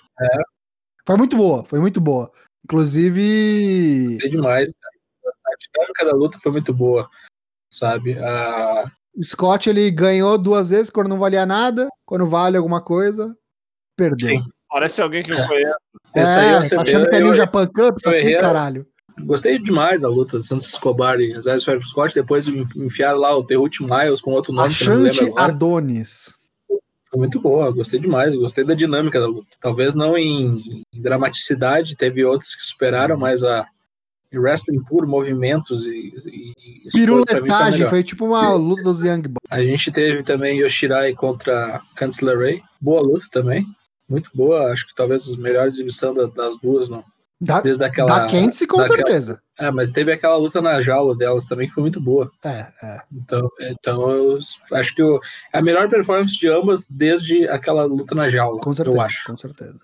[1.06, 2.30] Foi muito boa, foi muito boa.
[2.64, 4.72] Inclusive, foi demais.
[4.72, 4.94] cara.
[5.46, 7.08] A dinâmica da luta foi muito boa,
[7.70, 8.18] sabe?
[8.18, 13.36] A, o Scott ele ganhou duas vezes quando não valia nada, quando vale alguma coisa,
[13.96, 14.28] perdeu.
[14.40, 14.48] Sim.
[14.70, 15.46] Parece alguém que eu É.
[15.46, 15.76] conheço.
[16.14, 18.20] Essa aí é, eu tá achando que é Eu- New Japan Cup, isso eu aqui,
[18.20, 18.38] errei.
[18.38, 18.86] caralho.
[19.20, 22.14] Gostei demais da luta do Santos Escobar e Isaiah Swerve Scott.
[22.14, 25.44] Depois enfiaram lá o The Root Miles com outro nome que eu não Achante agora.
[25.52, 26.34] Adonis.
[27.10, 29.56] Foi muito boa, gostei demais, gostei da dinâmica da luta.
[29.60, 33.66] Talvez não em, em dramaticidade, teve outros que superaram, mas a
[34.32, 35.90] em wrestling puro, movimentos e,
[36.26, 39.48] e e isso foi- foi Piruletagem, tipo uma luta dos Young Bucks.
[39.48, 42.60] A gente teve também Yoshirai contra Cancelar Ray.
[42.80, 43.64] Boa luta também.
[44.08, 47.04] Muito boa, acho que talvez a melhor exibição da- das duas, não.
[47.44, 48.08] Da, Desde aquela.
[48.08, 49.40] da com daquela- certeza.
[49.58, 52.30] É, mas teve aquela luta na jaula delas também que foi muito boa.
[52.44, 53.02] É, é.
[53.12, 54.38] Então, então eu
[54.72, 55.02] acho que
[55.52, 58.96] é a melhor performance de ambas desde aquela luta na jaula, Com certeza.
[58.96, 59.26] eu acho.
[59.26, 59.78] Com certeza.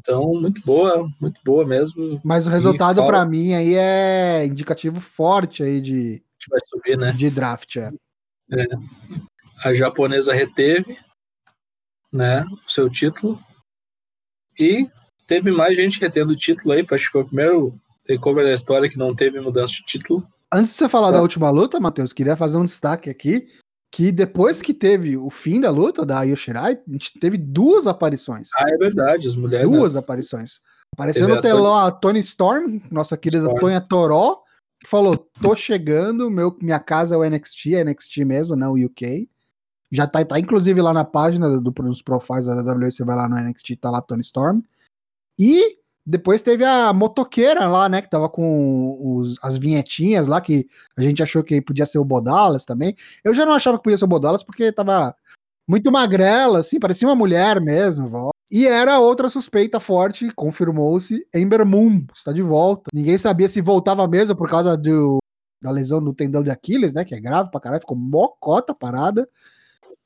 [0.00, 2.20] Então, muito boa, muito boa mesmo.
[2.24, 7.12] Mas o resultado pra mim aí é indicativo forte aí de, Que vai subir, né?
[7.12, 7.76] de draft.
[7.78, 7.92] É.
[9.64, 10.96] A japonesa reteve,
[12.12, 13.38] né, o seu título.
[14.58, 14.88] E
[15.28, 16.80] teve mais gente retendo o título aí.
[16.80, 20.26] Acho que foi o primeiro takeover da história que não teve mudança de título.
[20.52, 21.12] Antes de você falar É.
[21.12, 23.46] da última luta, Matheus, queria fazer um destaque aqui.
[23.90, 28.50] Que depois que teve o fim da luta da Yoshirai, a gente teve duas aparições.
[28.54, 29.66] Ah, é verdade, as mulheres.
[29.66, 30.60] duas aparições.
[30.92, 33.60] Apareceu Teve no a telão a Tony Storm, nossa querida Storm.
[33.60, 34.42] Tonha Toró,
[34.82, 38.84] que falou: tô chegando, meu, minha casa é o NXT, é NXT mesmo, não o
[38.84, 39.26] UK.
[39.90, 43.26] Já tá, tá inclusive lá na página do, dos profiles da WWE, você vai lá
[43.26, 44.60] no NXT, tá lá Tony Storm.
[45.38, 50.66] E depois teve a motoqueira lá, né, que tava com os- as vinhetinhas lá, que
[50.96, 52.94] a gente achou que podia ser o Bodalas também.
[53.22, 55.14] Eu já não achava que podia ser o Bodalas, porque tava
[55.68, 58.30] muito magrela, assim, parecia uma mulher mesmo.
[58.50, 62.84] E era outra suspeita forte, confirmou-se, Ember Moon está de volta.
[62.94, 65.18] Ninguém sabia se voltava mesmo por causa do,
[65.60, 69.28] da lesão no tendão de Aquiles, né, que é grave pra caralho, ficou mocota parada.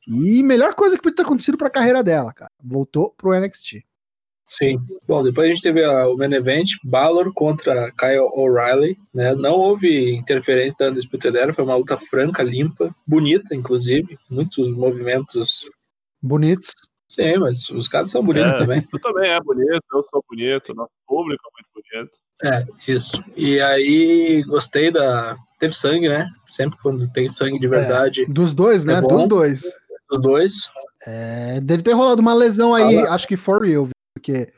[0.09, 2.51] E melhor coisa que podia ter acontecido pra carreira dela, cara.
[2.61, 3.85] Voltou pro NXT.
[4.59, 4.79] Sim.
[5.09, 9.35] Bom, depois a gente teve a, o main event, Balor contra Kyle O'Reilly, né?
[9.35, 15.69] Não houve interferência da Undisputed Era, foi uma luta franca, limpa, bonita, inclusive, muitos movimentos
[16.21, 16.71] Bonitos.
[17.09, 18.59] Sim, mas os caras são bonitos É.
[18.59, 18.81] também.
[18.83, 22.19] Tu também é bonito, eu sou bonito, nosso público é muito bonito.
[22.45, 23.23] É, isso.
[23.37, 25.35] E aí, gostei da.
[25.59, 26.27] Teve sangue, né?
[26.47, 28.95] Sempre quando tem sangue de verdade, Dos dois, né?
[28.95, 29.09] É bom.
[29.09, 29.63] Dos dois.
[30.11, 30.55] os dois.
[31.07, 33.15] É, deve ter rolado uma lesão aí, Fala.
[33.15, 33.89] acho que for real?
[34.23, 34.53] Porque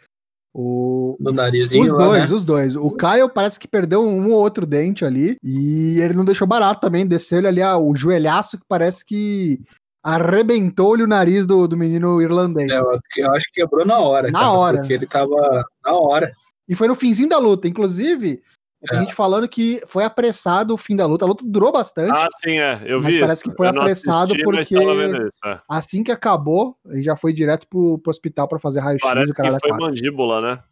[0.53, 2.37] o, No narizinho os dois, né?
[2.37, 2.77] os dois.
[2.77, 6.81] O Kyle parece que perdeu um ou outro dente ali e ele não deixou barato
[6.81, 9.61] também, desceu-lhe ali ah, o joelhaço que parece que
[10.05, 12.71] arrebentou-lhe o nariz do, do menino irlandês.
[12.71, 14.31] É, eu, eu acho que quebrou na hora.
[14.31, 14.79] Na cara, hora.
[14.79, 16.33] Porque ele tava na hora.
[16.69, 18.43] E foi no finzinho da luta, inclusive,
[18.89, 19.03] tem É.
[19.03, 21.25] gente falando que foi apressado o fim da luta.
[21.25, 22.13] A luta durou bastante.
[22.15, 22.83] Ah, sim, é.
[22.87, 23.51] Eu Mas vi parece isso.
[23.51, 25.61] que foi Eu apressado assisti, mas porque- isso, é.
[25.69, 29.35] Assim que acabou, ele já foi direto pro, pro hospital pra fazer raio-x Parece o
[29.35, 30.63] cara que da foi mandíbula, né?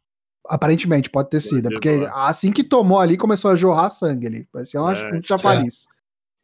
[0.49, 1.69] Aparentemente, pode ter sido.
[1.69, 4.49] é Porque assim que tomou ali, começou a jorrar sangue ali.
[4.53, 5.87] Parecia uma, É, um chafariz.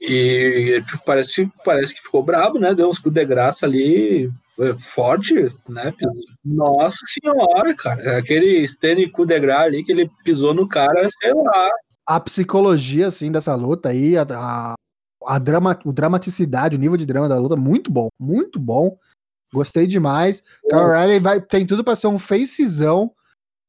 [0.01, 2.73] E parece, parece que ficou brabo, né?
[2.75, 4.31] Deu uns cu de graça ali,
[4.79, 5.35] forte,
[5.69, 5.95] né?
[6.45, 8.19] Nossa senhora, cara.
[8.19, 11.71] Aquele Stanley cu de gra ali que ele pisou no cara, sei lá.
[12.07, 14.75] A psicologia, assim, dessa luta aí, a, a,
[15.27, 18.09] a drama, o dramaticidade, o nível de drama da luta, muito bom.
[18.19, 18.99] Muito bom.
[19.53, 20.43] Gostei demais.
[20.69, 23.13] Kyle O'Reilly vai, tem tudo pra ser um facezão.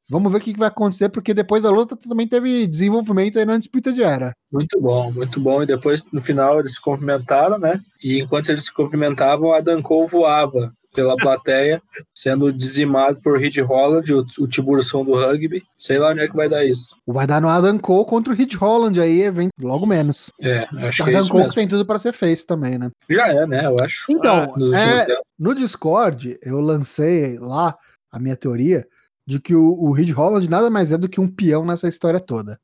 [0.10, 3.60] Vamos ver o que, vai acontecer, porque depois da luta também teve desenvolvimento aí na
[3.60, 4.32] disputa de era.
[4.52, 5.62] Muito bom, muito bom.
[5.62, 7.80] E depois, no final, eles se cumprimentaram, né?
[8.04, 13.58] E enquanto eles se cumprimentavam, a Dan Cole voava pela plateia, sendo dizimado por Reed
[13.60, 15.64] Holland, o, o tiburção do rugby.
[15.78, 16.96] Sei lá onde é que vai dar isso.
[17.06, 20.32] Vai dar no Adam Cole contra o Hit Holland aí, evento, logo menos.
[20.42, 21.56] É, acho O que é Adam isso Cole mesmo.
[21.56, 22.90] tem tudo pra ser face também, né?
[23.10, 23.66] Já é, né?
[23.66, 24.06] Eu acho.
[24.10, 25.06] Então, Nos é,
[25.38, 27.78] no Discord, eu lancei lá
[28.12, 28.88] a minha teoria
[29.28, 32.20] de que o, o Reed Holland nada mais é do que um peão nessa história
[32.20, 32.60] toda.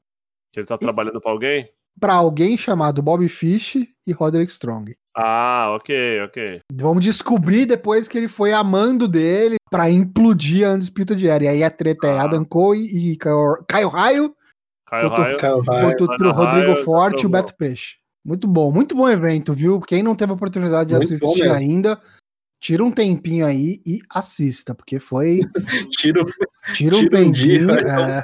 [0.51, 1.69] Que ele tá trabalhando pra alguém?
[1.99, 4.95] Pra alguém chamado Bob Fish e Roderick Strong.
[5.17, 6.59] Ah, ok, ok.
[6.73, 11.45] Vamos descobrir depois que ele foi amando dele pra implodir a Undisputed Era.
[11.45, 12.23] E aí a treta é Ah.
[12.23, 14.35] Adam Cole e Caio Raio
[14.87, 15.95] Caio Raio.
[16.33, 17.41] Rodrigo Raio, Forte e o tá.
[17.41, 17.95] Beto Peixe.
[18.25, 19.79] Muito bom, muito bom evento, viu?
[19.79, 21.99] Quem não teve a oportunidade de Muito assistir ainda,
[22.59, 25.41] tira um tempinho aí e assista, porque foi.
[25.97, 26.25] Tiro,
[26.73, 27.67] Tira um Tira um dia, tempinho.
[27.67, 28.23] vai é,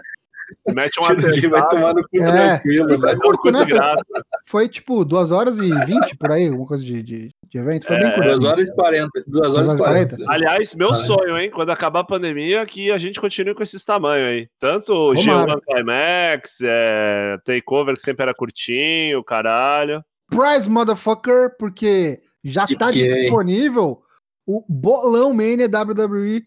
[0.73, 3.19] Mete um de vai tomar no cu É, tranquilo, e foi velho.
[3.19, 3.65] curto, cu né?
[3.65, 4.01] graça.
[4.45, 7.85] Foi tipo 2 horas e 20 por aí, alguma coisa de, de, de evento.
[7.87, 8.29] Foi bem É, curto.
[8.29, 9.09] 2 horas e 40.
[9.27, 9.77] 2 horas Duas e horas e
[10.17, 10.31] 40.
[10.31, 11.49] Aliás, meu sonho, hein?
[11.51, 14.47] Quando acabar a pandemia, que a gente continue com esses tamanhos aí.
[14.59, 15.53] Tanto o Tomara.
[15.55, 20.03] G1 Climax, é, Takeover, que sempre era curtinho, caralho.
[20.29, 24.01] Prize, motherfucker, porque já E tá que- disponível
[24.47, 26.41] o Bolão Mania WWE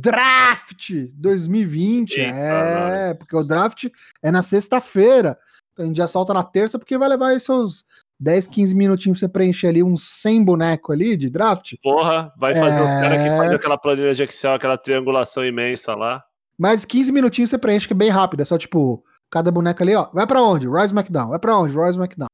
[0.00, 2.18] Draft 2020.
[2.20, 3.18] Eita, é, nós.
[3.18, 3.86] porque o draft
[4.22, 5.38] é na sexta-feira.
[5.72, 7.84] Então a gente já solta na terça, porque vai levar aí seus
[8.20, 11.74] 10, 15 minutinhos pra você preencher ali uns 100 boneco ali de draft.
[11.82, 13.00] Porra, vai fazer os É.
[13.00, 16.22] caras que fazem aquela planilha de Excel, aquela triangulação imensa lá.
[16.58, 18.40] Mas 15 minutinhos você preenche, que é bem rápido.
[18.40, 20.08] É só tipo, cada boneca ali, ó.
[20.12, 20.68] Vai pra onde?
[20.68, 21.28] Rise McDown.
[21.30, 21.76] Vai pra onde?
[21.76, 22.28] Rise McDown.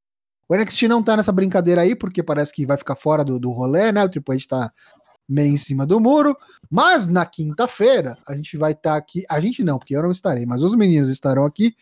[0.48, 3.50] O NXT não tá nessa brincadeira aí, porque parece que vai ficar fora do, do
[3.52, 4.04] rolê, né?
[4.04, 4.72] O Triple H tá
[5.30, 6.36] meio em cima do muro.
[6.68, 9.24] Mas na quinta-feira, a gente vai estar aqui.
[9.30, 11.74] A gente não, porque eu não estarei, mas os meninos estarão aqui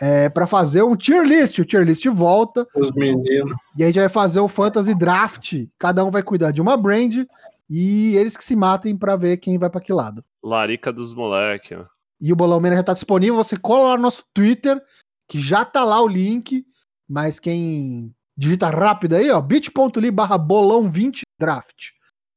[0.00, 1.58] é, para fazer um tier list.
[1.58, 2.66] O tier list volta.
[2.74, 3.56] Os meninos.
[3.76, 5.66] E aí a gente vai fazer o Fantasy Draft.
[5.78, 7.26] Cada um vai cuidar de uma brand.
[7.68, 10.24] E eles que se matem pra ver quem vai pra que lado.
[10.42, 11.84] Larica dos moleque, ó.
[12.20, 13.36] E o Bolão Mena já tá disponível.
[13.36, 14.80] Você cola lá no nosso Twitter,
[15.28, 16.64] que já tá lá o link.
[17.08, 21.90] Mas quem digita rápido aí, ó, bit.ly barra bolão 20 draft.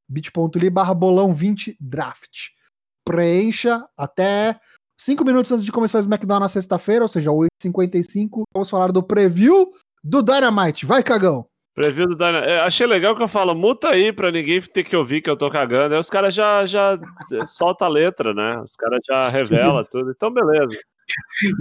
[0.09, 2.49] bit.ly barra bolão 20 draft.
[3.05, 4.59] Preencha até
[4.99, 8.43] 5 minutos antes de começar o SmackDown na sexta-feira, ou seja, 8h55.
[8.53, 9.69] Vamos falar do preview
[10.03, 10.85] do Dynamite.
[10.85, 11.45] Vai, cagão!
[11.73, 12.39] Preview do Dyna...
[12.39, 15.37] é, achei legal que eu falo, muta aí pra ninguém ter que ouvir que eu
[15.37, 15.93] tô cagando.
[15.93, 16.99] Aí os caras já, já
[17.31, 18.59] é, solta a letra, né?
[18.61, 20.11] Os caras já revela tudo.
[20.11, 20.77] Então, beleza.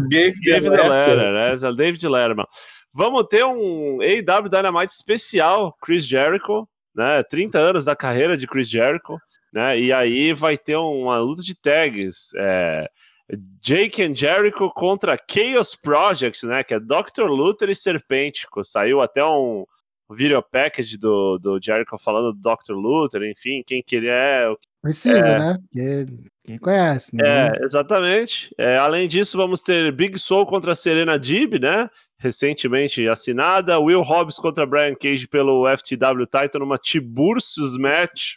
[0.08, 0.72] David Letter.
[0.72, 1.72] Lerner, né?
[1.72, 2.46] David Lerman.
[2.92, 6.66] Vamos ter um AEW Dynamite especial, Chris Jericho,
[6.98, 7.22] né?
[7.22, 9.16] 30 anos da carreira de Chris Jericho,
[9.52, 9.78] né?
[9.78, 12.30] E aí vai ter uma luta de tags.
[12.37, 12.90] É...
[13.62, 16.64] Jake and Jericho contra Chaos Project, né?
[16.64, 17.26] Que é Dr.
[17.26, 18.64] Luther e Serpêntico.
[18.64, 19.64] Saiu até um
[20.11, 22.72] video package do, do Jericho falando do Dr.
[22.72, 25.38] Luther, enfim, quem que ele é, o Precisa, É.
[25.38, 25.58] né?
[25.61, 26.06] Porque
[26.46, 27.48] quem conhece, né?
[27.48, 28.54] É, exatamente.
[28.56, 31.90] É, além disso, vamos ter Big Soul contra Serena Dib, né?
[32.18, 33.78] Recentemente assinada.
[33.78, 38.35] Will Hobbs contra Brian Cage pelo FTW Title numa Tiburcios match.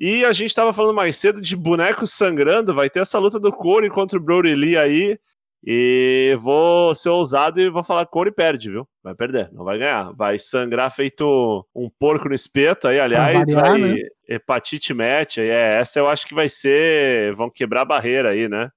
[0.00, 3.52] E a gente tava falando mais cedo de bonecos sangrando, vai ter essa luta do
[3.52, 5.18] Corey contra o Brody Lee aí.
[5.64, 8.88] E vou ser ousado e vou falar que Corey perde, viu?
[9.02, 10.12] Vai perder, não vai ganhar.
[10.12, 14.08] Vai sangrar feito um porco no espeto aí, aliás, variar, vai né?
[14.28, 15.38] hepatite match.
[15.38, 17.34] aí, É, essa eu acho que vai ser.
[17.34, 18.70] Vão quebrar a barreira aí, né?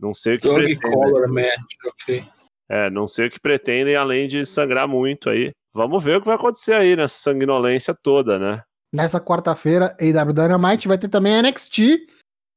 [0.00, 0.90] Não sei o que Dog pretendem.
[0.90, 2.24] Collar Match, ok.
[2.68, 5.50] É, não sei o que pretendem, além de sangrar muito aí.
[5.72, 8.62] Vamos ver o que vai acontecer aí nessa sanguinolência toda, né?
[8.94, 12.06] Nessa quarta-feira, AW Dynamite vai ter também NXT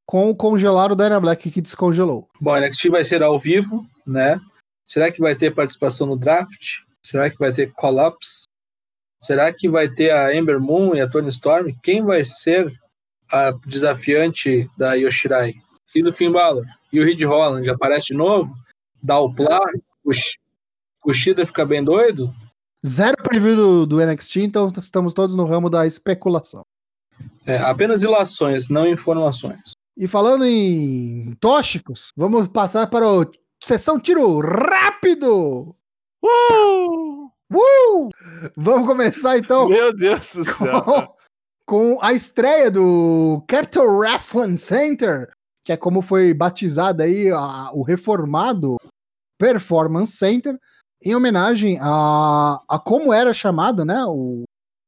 [0.05, 2.27] com o congelar o Dana Black que descongelou.
[2.39, 4.39] Bom, NXT vai ser ao vivo, né?
[4.85, 6.79] Será que vai ter participação no draft?
[7.01, 8.43] Será que vai ter call-ups?
[9.21, 11.73] Será que vai ter a Ember Moon e a Tony Storm?
[11.81, 12.73] Quem vai ser
[13.31, 15.53] a desafiante da Yoshirai?
[15.93, 16.65] E do Finn Balor?
[16.91, 18.53] E o Reed Holland aparece de novo?
[19.01, 19.59] Dá o plá?
[20.03, 20.37] O Sh-
[21.05, 22.33] o Shida fica bem doido?
[22.85, 26.65] Zero preview do, do NXT, então estamos todos no ramo da especulação.
[27.45, 29.73] É, apenas ilações, não informações.
[29.95, 33.29] E falando em tóxicos, vamos passar para o
[33.61, 35.75] sessão tiro rápido.
[36.23, 37.29] Uh!
[37.53, 38.09] Uh!
[38.55, 40.81] Vamos começar então Meu Deus do céu.
[40.83, 41.07] com,
[41.65, 45.29] com a estreia do Capital Wrestling Center,
[45.63, 48.77] que é como foi batizado aí a- o reformado
[49.41, 50.55] Performance Center,
[51.03, 54.43] em homenagem a, a como era chamado, né, o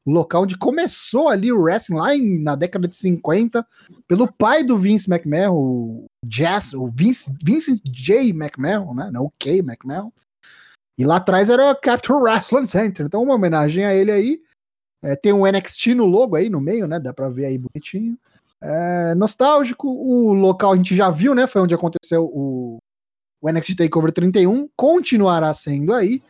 [0.05, 3.65] local onde começou ali o wrestling lá em- na década de 50,
[4.07, 8.29] pelo pai do Vince McMahon, o Jazz, o Vince, Vincent J.
[8.29, 9.57] McMahon, né, não o K.
[9.59, 10.11] McMahon.
[10.99, 14.41] E lá atrás era o Capital Wrestling Center, então uma homenagem a ele aí.
[15.01, 16.97] É, tem um NXT no logo aí no meio, né?
[16.99, 18.17] Dá pra ver aí bonitinho.
[18.61, 19.89] É, nostálgico.
[19.89, 21.45] O local a gente já viu, né?
[21.47, 22.77] Foi onde aconteceu o,
[23.43, 24.69] o NXT Takeover 31.
[24.73, 26.23] Continuará sendo aí,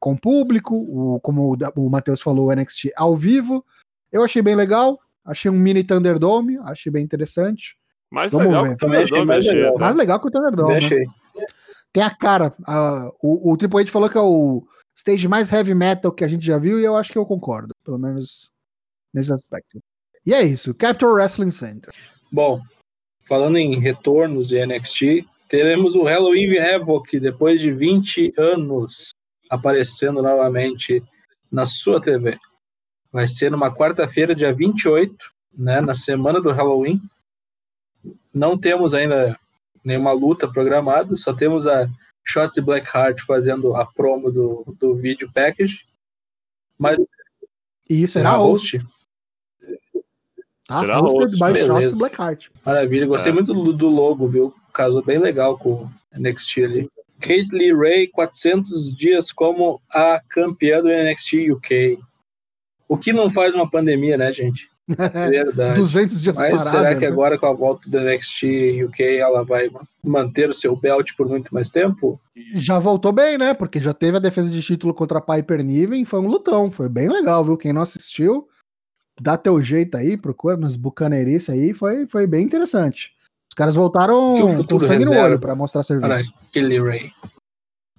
[0.00, 0.74] com público.
[0.74, 3.64] O, como o, o Matheus falou, o NXT ao vivo.
[4.10, 4.98] Eu achei bem legal.
[5.24, 6.58] Achei um mini Thunderdome.
[6.64, 7.76] Achei bem interessante.
[8.10, 8.68] Mais Vamos legal ver.
[8.70, 9.78] que o Thunderdome, mais achei, legal.
[9.78, 10.68] Mais legal que o Thunderdome.
[10.74, 10.80] né?
[10.80, 11.06] Deixa aí.
[11.92, 12.52] Tem a cara.
[12.66, 16.28] ah, o, o Triple H falou que é o stage mais heavy metal que a
[16.28, 17.72] gente já viu e eu acho que eu concordo.
[17.84, 18.50] Pelo menos
[19.14, 19.78] nesse aspecto.
[20.26, 20.74] E é isso.
[20.74, 21.94] Capital Wrestling Center.
[22.32, 22.60] Bom,
[23.24, 29.10] falando em retornos de NXT, teremos o Halloween Havoc depois de 20 anos
[29.48, 31.02] aparecendo novamente
[31.50, 32.38] na sua TV.
[33.12, 35.14] Vai ser numa quarta-feira, dia 28,
[35.56, 37.00] né, na semana do Halloween.
[38.34, 39.38] Não temos ainda
[39.84, 41.88] nenhuma luta programada, só temos a
[42.24, 45.86] Shots e Blackheart fazendo a promo do, do vídeo package.
[46.76, 46.98] Mas
[47.88, 48.78] E será será host.
[48.78, 48.88] host?
[50.66, 50.80] Tá?
[50.80, 51.86] Será Hosted host, by beleza.
[51.86, 52.48] Shots Blackheart.
[52.64, 53.34] Maravilha, gostei É.
[53.34, 54.52] muito do, do logo, viu?
[54.76, 56.90] Casou bem legal com o NXT ali.
[57.18, 61.98] Kate Lee Ray, 400 dias como a campeã do NXT UK.
[62.86, 64.68] O que não faz uma pandemia, né, gente?
[65.14, 65.80] É verdade.
[65.80, 66.78] 200 dias Mas parada.
[66.78, 67.06] será que né?
[67.08, 69.68] agora com a volta do NXT UK ela vai
[70.04, 72.20] manter o seu belt por muito mais tempo?
[72.54, 73.52] Já voltou bem, né?
[73.52, 76.04] Porque já teve a defesa de título contra a Piper Niven.
[76.04, 76.70] Foi um lutão.
[76.70, 77.56] Foi bem legal, viu?
[77.56, 78.46] Quem não assistiu,
[79.20, 81.74] dá teu jeito aí, procura nos bucaneirices aí.
[81.74, 83.15] Foi, foi bem interessante.
[83.56, 86.34] Os caras voltaram Que o com futuro sangue no reserva olho pra mostrar Para serviço.
[86.52, 87.12] Kate Lee Ray.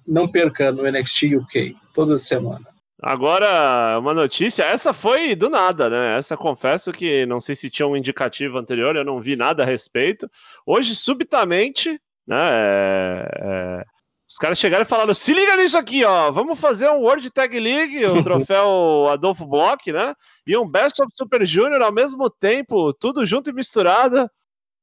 [0.06, 2.64] Não perca no NXT UK, toda semana.
[3.02, 6.16] Agora, uma notícia, essa foi do nada, né?
[6.16, 9.66] Essa confesso que não sei se tinha um indicativo anterior, eu não vi nada a
[9.66, 10.30] respeito.
[10.64, 12.36] Hoje, subitamente, né?
[12.36, 13.84] é, é,
[14.28, 16.30] os caras chegaram e falaram: se liga nisso aqui, ó.
[16.30, 20.14] Vamos fazer um World Tag League, o troféu Adolfo Block, né?
[20.46, 24.30] E um Best of Super Junior ao mesmo tempo, tudo junto e misturado,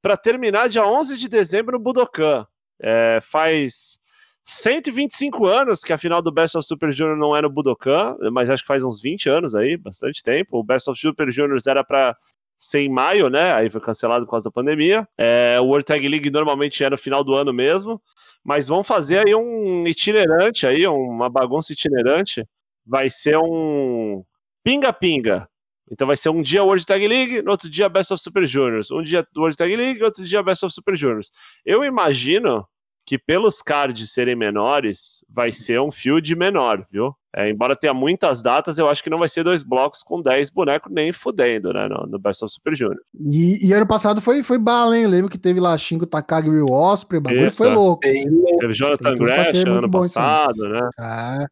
[0.05, 2.45] para terminar dia 11 de dezembro no Budokan.
[2.79, 3.97] É, faz
[4.45, 8.47] 125 anos que a final do Best of Super Junior não é no Budokan, mas
[8.47, 10.59] acho que faz uns 20 anos aí, bastante tempo.
[10.59, 12.15] O Best of Super Juniors era para
[12.59, 13.51] ser em maio, né?
[13.53, 15.07] Aí foi cancelado por causa da pandemia.
[15.17, 17.99] É, o World Tag League normalmente é no final do ano mesmo,
[18.43, 22.45] mas vão fazer aí um itinerante aí, uma bagunça itinerante.
[22.85, 24.23] Vai ser um
[24.63, 25.49] pinga-pinga.
[25.91, 28.91] Então vai ser um dia World Tag League, no outro dia Best of Super Juniors.
[28.91, 31.31] Um dia World Tag League, outro dia Best of Super Juniors.
[31.65, 32.65] Eu imagino
[33.05, 37.15] que pelos cards serem menores, vai ser um field menor, viu?
[37.35, 40.49] É, embora tenha muitas datas, eu acho que não vai ser dois blocos com 10
[40.49, 41.87] bonecos nem fudendo, né?
[41.87, 42.99] No, no Best of Super Junior.
[43.29, 45.03] E, e ano passado foi, foi bala, hein?
[45.03, 47.73] Eu lembro que teve lá Shingo Takagi e o Osprey, o bagulho Isso, foi é.
[47.73, 48.01] louco.
[48.01, 50.89] Teve Jonathan Grash muito ano passado, né?
[50.99, 51.45] É.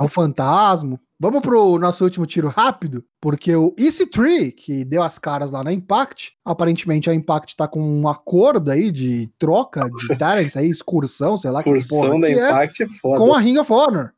[0.00, 0.98] É um fantasma.
[1.22, 5.70] Vamos pro nosso último tiro rápido, porque o EC3, que deu as caras lá na
[5.70, 11.36] Impact, aparentemente a Impact tá com um acordo aí de troca de talents aí, excursão,
[11.36, 13.18] sei lá que Cursão porra da que é, Impact é foda.
[13.18, 14.14] com a Ring of Honor.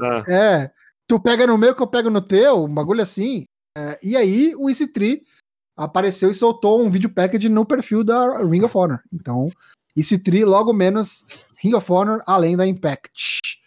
[0.00, 0.34] É.
[0.34, 0.72] É,
[1.06, 3.44] tu pega no meu que eu pego no teu, um bagulho assim.
[3.76, 5.20] É, e aí o EC3
[5.76, 9.00] apareceu e soltou um vídeo package no perfil da Ring of Honor.
[9.12, 9.50] Então,
[9.94, 11.22] isso tri logo menos
[11.62, 13.62] Ring of Honor além da Impact.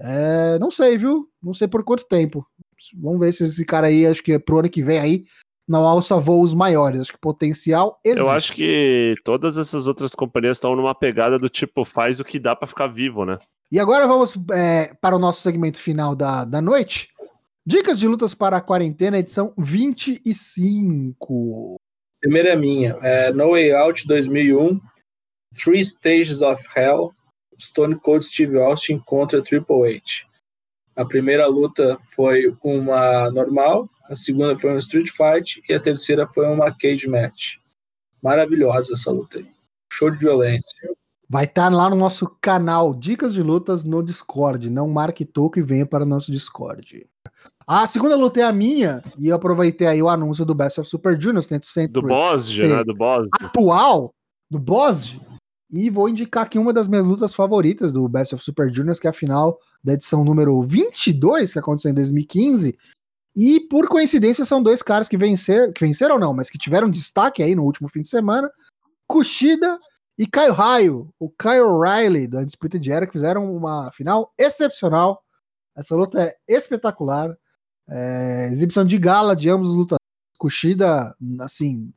[0.00, 1.28] É, não sei, viu?
[1.42, 2.46] Não sei por quanto tempo.
[2.94, 5.24] Vamos ver se esse cara aí, acho que é pro ano que vem aí,
[5.68, 7.00] não alça voos maiores.
[7.00, 8.22] Acho que potencial existe.
[8.22, 12.38] Eu acho que todas essas outras companhias estão numa pegada do tipo, faz o que
[12.38, 13.38] dá para ficar vivo, né?
[13.70, 17.10] E agora vamos é, para o nosso segmento final da, da noite.
[17.66, 21.76] Dicas de lutas para a quarentena, edição 25.
[22.18, 22.96] Primeira é minha.
[23.02, 24.80] É no Way Out 2001,
[25.54, 27.12] Three Stages of Hell,
[27.60, 30.26] Stone Cold Steve Austin contra Triple H.
[30.96, 36.26] A primeira luta foi uma normal, a segunda foi um Street Fight e a terceira
[36.26, 37.56] foi uma Cage Match.
[38.22, 39.46] Maravilhosa essa luta aí.
[39.92, 40.90] Show de violência.
[41.28, 44.70] Vai estar tá lá no nosso canal Dicas de Lutas no Discord.
[44.70, 47.06] Não marque toco e venha para o nosso Discord.
[47.66, 50.88] A segunda luta é a minha, e eu aproveitei aí o anúncio do Best of
[50.88, 52.00] Super Juniors, tento sempre.
[52.00, 52.82] Do Bosge, né?
[52.82, 53.28] Do Bosge.
[53.32, 54.14] Atual,
[54.50, 55.20] do Bosge.
[55.70, 59.06] E vou indicar aqui uma das minhas lutas favoritas do Best of Super Juniors, que
[59.06, 62.78] é a final da edição número 22, que aconteceu em 2015.
[63.36, 67.42] E por coincidência são dois caras que venceram, que venceram não, mas que tiveram destaque
[67.42, 68.50] aí no último fim de semana.
[69.06, 69.78] Kushida
[70.16, 75.22] e Caio Raio, o Kyle Riley do Undisputed Era, que fizeram uma final excepcional.
[75.76, 77.36] Essa luta é espetacular.
[77.88, 79.98] É, exibição de gala de ambos os lutadores.
[80.38, 81.92] Kushida, assim,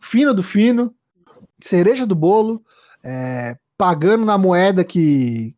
[0.00, 0.94] fino do fino,
[1.60, 2.64] cereja do bolo,
[3.06, 5.54] é, pagando na moeda que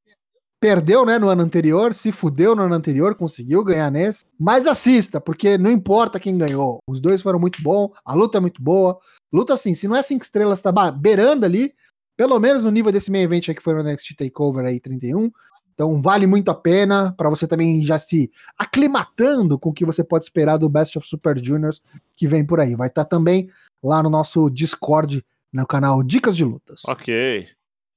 [0.61, 4.25] perdeu né, no ano anterior, se fudeu no ano anterior, conseguiu ganhar nesse.
[4.39, 6.79] Mas assista, porque não importa quem ganhou.
[6.87, 8.99] Os dois foram muito bons, a luta é muito boa.
[9.33, 11.73] Luta assim, se não é cinco estrelas, tá beirando ali,
[12.17, 15.31] pelo menos no nível desse meio evento que foi no Next Takeover aí 31.
[15.73, 20.03] Então vale muito a pena para você também já se aclimatando com o que você
[20.03, 21.81] pode esperar do Best of Super Juniors
[22.17, 22.75] que vem por aí.
[22.75, 23.49] Vai estar tá também
[23.81, 26.83] lá no nosso Discord, no canal Dicas de Lutas.
[26.87, 27.49] Ok.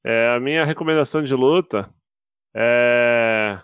[0.04, 1.89] É, a minha recomendação de luta
[2.56, 3.60] é,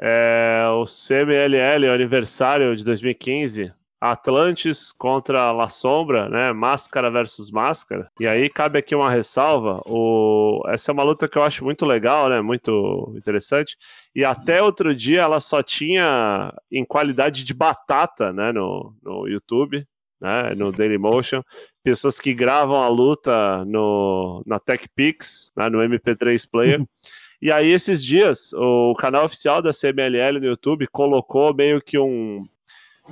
[0.00, 6.52] é o CMLL, aniversário de 2015, Atlantis contra La Sombra, né?
[6.52, 8.08] Máscara versus máscara.
[8.20, 9.74] E aí cabe aqui uma ressalva.
[9.86, 10.62] O...
[10.68, 12.40] Essa é uma luta que eu acho muito legal, né?
[12.40, 13.76] Muito interessante.
[14.14, 18.52] E até outro dia ela só tinha em qualidade de batata, né?
[18.52, 19.84] No, no YouTube,
[20.20, 20.54] né?
[20.54, 21.42] No Dailymotion.
[21.88, 25.70] Pessoas que gravam a luta no, na TechPix, né?
[25.70, 26.82] no MP3 Player.
[27.40, 32.44] E aí, esses dias, o canal oficial da CMLL no YouTube colocou meio que um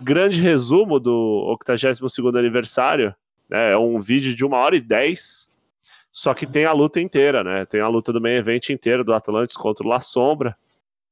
[0.02, 3.14] grande resumo do 82º aniversário,
[3.48, 3.70] né?
[3.70, 5.48] É um vídeo de uma hora e dez,
[6.10, 7.64] só que tem a luta inteira, né?
[7.66, 10.56] Tem a luta do main event inteiro do Atlantis contra o La Sombra.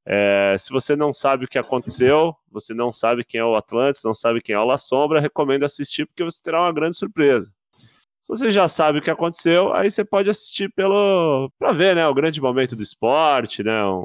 [0.05, 4.03] É, se você não sabe o que aconteceu, você não sabe quem é o Atlantis,
[4.03, 7.53] não sabe quem é o La Sombra, recomendo assistir porque você terá uma grande surpresa.
[8.25, 12.07] Se você já sabe o que aconteceu, aí você pode assistir pelo para ver, né,
[12.07, 13.85] o grande momento do esporte, né?
[13.85, 14.05] Um...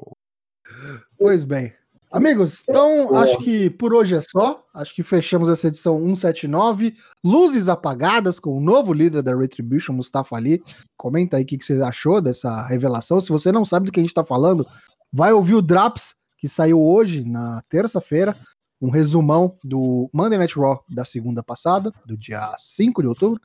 [1.17, 1.73] Pois bem.
[2.11, 4.65] Amigos, então acho que por hoje é só.
[4.73, 6.95] Acho que fechamos essa edição 179.
[7.23, 10.59] Luzes apagadas com o novo líder da Retribution, Mustafa Ali.
[10.97, 13.21] Comenta aí o que, que você achou dessa revelação.
[13.21, 14.65] Se você não sabe do que a gente está falando,
[15.13, 18.35] vai ouvir o Draps, que saiu hoje, na terça-feira.
[18.81, 23.41] Um resumão do Monday Night Raw da segunda passada, do dia 5 de outubro.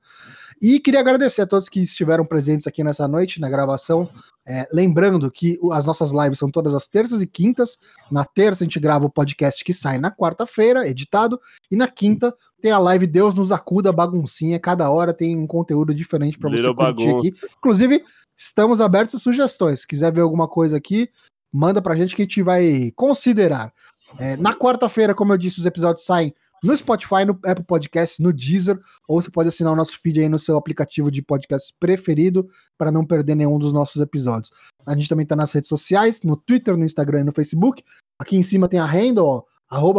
[0.63, 4.09] E queria agradecer a todos que estiveram presentes aqui nessa noite, na gravação.
[4.47, 7.79] É, lembrando que as nossas lives são todas as terças e quintas.
[8.11, 11.41] Na terça a gente grava o podcast que sai na quarta-feira, editado.
[11.71, 14.59] E na quinta tem a live Deus nos acuda, baguncinha.
[14.59, 17.19] Cada hora tem um conteúdo diferente para você curtir bagunça.
[17.19, 17.47] aqui.
[17.59, 18.05] Inclusive,
[18.37, 19.81] estamos abertos a sugestões.
[19.81, 21.11] Se quiser ver alguma coisa aqui,
[21.53, 23.73] manda pra gente que a gente vai considerar.
[24.19, 28.33] É, na quarta-feira, como eu disse, os episódios saem no Spotify, no Apple Podcasts, no
[28.33, 32.49] Deezer, ou você pode assinar o nosso feed aí no seu aplicativo de podcast preferido
[32.79, 34.51] para não perder nenhum dos nossos episódios.
[34.87, 37.85] A gente também está nas redes sociais, no Twitter, no Instagram e no Facebook.
[38.19, 39.45] Aqui em cima tem a handle,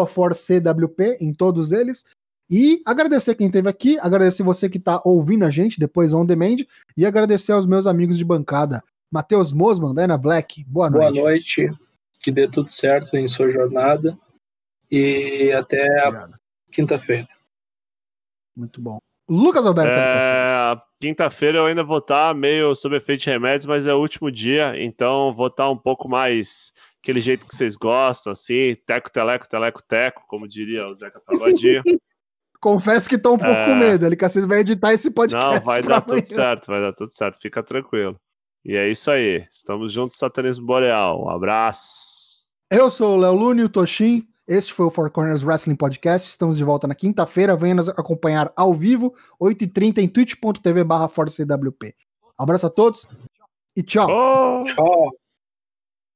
[0.07, 2.03] forcewp em todos eles.
[2.49, 6.57] E agradecer quem esteve aqui, agradecer você que está ouvindo a gente depois on demand
[6.95, 8.83] e agradecer aos meus amigos de bancada.
[9.11, 11.13] Matheus Mosman, Dana Black, boa noite.
[11.13, 11.69] Boa noite,
[12.25, 14.17] que dê tudo certo em sua jornada
[14.89, 15.87] e até
[16.71, 17.27] quinta-feira.
[18.57, 18.97] Muito bom.
[19.29, 19.91] Lucas Alberto.
[19.91, 24.31] É, quinta-feira eu ainda vou estar meio sob efeito de remédios, mas é o último
[24.31, 29.47] dia, então vou estar um pouco mais aquele jeito que vocês gostam, assim, teco, teleco,
[29.47, 31.83] teleco, teco, como diria o Zeca Pagodinho.
[32.59, 33.65] Confesso que estou um pouco é...
[33.67, 35.59] com medo, ele Cacete vai editar esse podcast.
[35.59, 36.21] Não, vai dar amanhã.
[36.23, 38.19] tudo certo, vai dar tudo certo, fica tranquilo.
[38.65, 41.23] E é isso aí, estamos juntos, Satanismo Boreal.
[41.23, 42.47] Um abraço.
[42.71, 44.27] Eu sou o Léo Lune, o Toshin.
[44.47, 46.27] Este foi o Four Corners Wrestling Podcast.
[46.27, 47.55] Estamos de volta na quinta-feira.
[47.55, 51.07] Venha nos acompanhar ao vivo, 8h30 em twitch.tv barra
[52.37, 53.07] Abraço a todos
[53.75, 54.07] e tchau.
[54.09, 54.63] Oh.
[54.63, 55.24] Tchau.